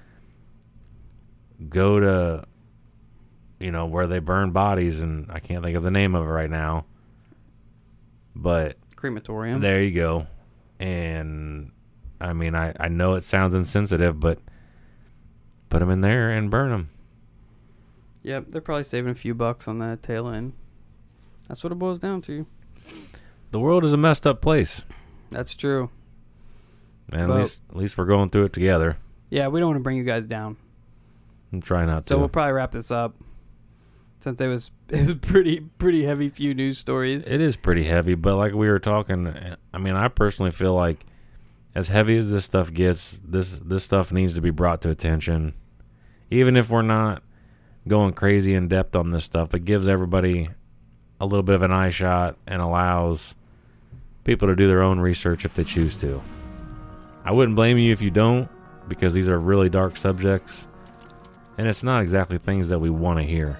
go 1.69 1.99
to 1.99 2.45
you 3.59 3.73
know 3.73 3.85
where 3.87 4.07
they 4.07 4.21
burn 4.21 4.53
bodies 4.53 5.01
and 5.01 5.29
I 5.33 5.41
can't 5.41 5.65
think 5.65 5.77
of 5.77 5.83
the 5.83 5.91
name 5.91 6.15
of 6.15 6.25
it 6.25 6.29
right 6.31 6.49
now 6.49 6.85
but 8.37 8.77
Crematorium. 8.95 9.61
there 9.61 9.83
you 9.83 9.91
go 9.91 10.29
and 10.79 11.73
I 12.21 12.33
mean 12.33 12.55
I 12.55 12.75
I 12.79 12.87
know 12.87 13.15
it 13.15 13.25
sounds 13.25 13.57
insensitive 13.57 14.21
but 14.21 14.39
put 15.69 15.81
them 15.81 15.91
in 15.91 16.01
there 16.01 16.31
and 16.31 16.49
burn 16.49 16.71
them 16.71 16.91
Yep, 18.23 18.47
they're 18.51 18.61
probably 18.61 18.85
saving 18.85 19.11
a 19.11 19.15
few 19.15 19.35
bucks 19.35 19.67
on 19.67 19.79
that 19.79 20.03
tail 20.03 20.29
end. 20.29 20.53
That's 21.49 21.63
what 21.65 21.73
it 21.73 21.77
boils 21.77 21.99
down 21.99 22.21
to. 22.23 22.47
The 23.51 23.59
world 23.61 23.85
is 23.85 23.93
a 23.93 23.97
messed 23.97 24.27
up 24.27 24.41
place 24.41 24.83
That's 25.31 25.55
true. 25.55 25.91
and 27.11 27.23
at 27.23 27.29
But- 27.29 27.37
least 27.39 27.61
at 27.71 27.77
least 27.77 27.99
we're 27.99 28.05
going 28.07 28.31
through 28.31 28.45
it 28.45 28.53
together 28.53 28.97
Yeah, 29.31 29.49
we 29.49 29.61
don't 29.61 29.69
want 29.71 29.79
to 29.79 29.83
bring 29.85 29.97
you 29.99 30.05
guys 30.05 30.27
down. 30.27 30.57
I'm 31.53 31.61
trying 31.63 31.87
not 31.87 32.05
So 32.05 32.07
to 32.07 32.09
So 32.15 32.19
we'll 32.19 32.29
probably 32.29 32.53
wrap 32.53 32.73
this 32.73 32.91
up. 32.91 33.15
Since 34.21 34.41
it 34.41 34.47
was 34.49 34.71
it 34.89 35.07
was 35.07 35.15
pretty 35.17 35.61
pretty 35.61 36.05
heavy 36.05 36.29
few 36.29 36.53
news 36.55 36.79
stories. 36.79 37.29
It 37.29 37.41
is 37.41 37.57
pretty 37.57 37.85
heavy, 37.85 38.15
but 38.15 38.37
like 38.37 38.53
we 38.53 38.69
were 38.69 38.79
talking, 38.81 39.29
eh, 39.29 39.55
I 39.73 39.79
mean, 39.79 39.95
I 39.95 40.09
personally 40.09 40.51
feel 40.51 40.75
like 40.75 41.05
as 41.75 41.89
heavy 41.89 42.17
as 42.19 42.33
this 42.33 42.45
stuff 42.45 42.73
gets, 42.73 43.21
this 43.25 43.61
this 43.61 43.85
stuff 43.85 44.11
needs 44.13 44.35
to 44.35 44.41
be 44.41 44.51
brought 44.51 44.83
to 44.83 44.91
attention. 44.91 45.55
Even 46.31 46.57
if 46.57 46.69
we're 46.69 46.83
not 46.83 47.23
going 47.87 48.13
crazy 48.13 48.55
in 48.55 48.67
depth 48.69 48.97
on 48.97 49.11
this 49.11 49.25
stuff, 49.25 49.55
it 49.55 49.65
gives 49.65 49.87
everybody 49.89 50.51
a 51.21 51.25
little 51.27 51.43
bit 51.45 51.55
of 51.55 51.63
an 51.63 51.71
eye 51.73 51.89
shot 51.91 52.37
and 52.47 52.61
allows 52.61 53.35
people 54.29 54.47
to 54.47 54.55
do 54.55 54.69
their 54.69 54.83
own 54.83 55.01
research 55.01 55.47
if 55.47 55.55
they 55.55 55.65
choose 55.65 55.97
to. 55.97 56.23
I 57.25 57.33
wouldn't 57.33 57.57
blame 57.57 57.79
you 57.79 57.95
if 57.95 58.03
you 58.03 58.11
don't, 58.11 58.47
because 58.87 59.15
these 59.15 59.27
are 59.27 59.39
really 59.41 59.71
dark 59.71 59.97
subjects, 59.97 60.67
and 61.57 61.67
it's 61.67 61.83
not 61.83 62.03
exactly 62.03 62.37
things 62.37 62.69
that 62.69 62.79
we 62.79 62.91
want 62.91 63.19
to 63.21 63.25
hear. 63.25 63.59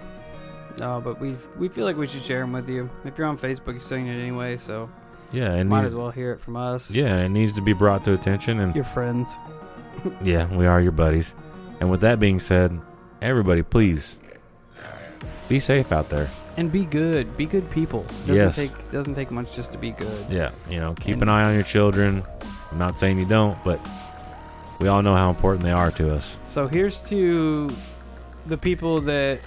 No, 0.79 1.01
but 1.03 1.19
we 1.23 1.37
we 1.57 1.69
feel 1.71 1.87
like 1.87 1.97
we 1.97 2.07
should 2.07 2.23
share 2.23 2.41
them 2.41 2.53
with 2.53 2.69
you. 2.69 2.91
If 3.05 3.17
you're 3.17 3.27
on 3.27 3.39
Facebook, 3.39 3.73
you're 3.73 3.81
seeing 3.81 4.09
it 4.09 4.21
anyway, 4.21 4.59
so 4.59 4.91
Yeah, 5.33 5.53
and 5.55 5.71
might 5.71 5.79
needs, 5.81 5.89
as 5.89 5.95
well 5.95 6.11
hear 6.11 6.33
it 6.33 6.41
from 6.41 6.57
us. 6.57 6.91
yeah, 6.91 7.17
it 7.25 7.31
needs 7.31 7.53
to 7.55 7.63
be 7.63 7.73
brought 7.73 8.05
to 8.05 8.13
attention 8.13 8.61
and 8.61 8.75
Your 8.75 8.85
friends. 8.85 9.35
Yeah, 10.23 10.47
we 10.55 10.65
are 10.67 10.81
your 10.81 10.93
buddies. 10.93 11.35
And 11.81 11.91
with 11.91 12.03
that 12.03 12.21
being 12.21 12.39
said, 12.41 12.79
everybody, 13.21 13.63
please 13.63 14.17
be 15.49 15.59
safe 15.59 15.91
out 15.91 16.09
there. 16.11 16.29
And 16.59 16.73
be 16.73 16.85
good. 16.85 17.37
Be 17.37 17.47
good 17.47 17.71
people. 17.71 18.05
Doesn't 18.27 18.35
Yes. 18.35 18.57
take 18.57 18.91
doesn't 18.91 19.15
take 19.15 19.31
much 19.31 19.55
just 19.55 19.71
to 19.73 19.79
be 19.79 19.93
good. 19.93 20.27
Yeah, 20.29 20.51
you 20.69 20.81
know, 20.81 20.93
keep 20.95 21.15
And- 21.15 21.23
an 21.23 21.29
eye 21.29 21.45
on 21.45 21.55
your 21.55 21.63
children. 21.63 22.25
I'm 22.73 22.79
not 22.79 22.99
saying 22.99 23.19
you 23.21 23.25
don't, 23.25 23.57
but 23.63 23.79
we 24.81 24.89
all 24.89 25.01
know 25.01 25.15
how 25.15 25.31
important 25.31 25.63
they 25.63 25.71
are 25.71 25.93
to 25.93 26.13
us. 26.15 26.37
So 26.45 26.67
here's 26.67 27.09
to 27.11 27.71
the 28.47 28.57
people 28.57 29.01
that 29.03 29.39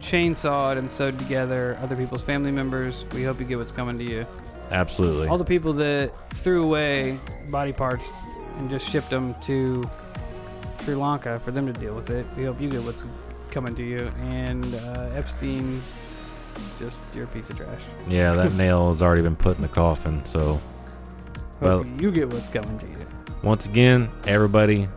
chainsawed 0.00 0.78
and 0.78 0.90
sewed 0.90 1.18
together 1.18 1.78
other 1.82 1.94
people's 1.94 2.22
family 2.22 2.50
members. 2.50 3.04
We 3.14 3.22
hope 3.24 3.38
you 3.38 3.44
get 3.46 3.58
what's 3.58 3.72
coming 3.72 3.98
to 3.98 4.04
you. 4.10 4.26
Absolutely. 4.70 5.28
All 5.28 5.36
the 5.38 5.44
people 5.44 5.74
that 5.74 6.10
threw 6.36 6.62
away 6.62 7.18
body 7.50 7.72
parts 7.74 8.06
and 8.58 8.70
just 8.70 8.88
shipped 8.88 9.10
them 9.10 9.34
to 9.42 9.84
Sri 10.84 10.94
Lanka 10.94 11.38
for 11.44 11.50
them 11.50 11.66
to 11.66 11.72
deal 11.72 11.94
with 11.94 12.08
it. 12.08 12.24
We 12.34 12.44
hope 12.44 12.60
you 12.62 12.70
get 12.70 12.82
what's 12.82 13.04
coming 13.50 13.74
to 13.74 13.82
you. 13.82 14.10
And 14.22 14.74
uh, 14.74 15.10
Epstein 15.14 15.82
just 16.78 17.02
you're 17.14 17.24
a 17.24 17.28
piece 17.28 17.50
of 17.50 17.56
trash. 17.56 17.82
yeah, 18.08 18.34
that 18.34 18.52
nail 18.64 18.88
has 18.88 19.02
already 19.02 19.22
been 19.22 19.36
put 19.36 19.56
in 19.56 19.62
the 19.62 19.68
coffin. 19.68 20.24
So, 20.24 20.54
Hope 20.54 20.62
Well- 21.60 21.86
you 22.00 22.10
get 22.10 22.28
what's 22.32 22.50
coming 22.50 22.78
to 22.78 22.86
you. 22.86 22.96
once 23.42 23.66
again, 23.66 24.10
everybody, 24.26 24.88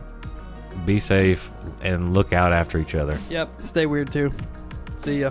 be 0.86 0.98
safe 0.98 1.50
and 1.82 2.14
look 2.14 2.32
out 2.32 2.52
after 2.52 2.78
each 2.78 2.94
other. 2.94 3.18
Yep. 3.30 3.48
Stay 3.64 3.86
weird 3.86 4.10
too. 4.12 4.32
See 4.96 5.20
ya. 5.20 5.30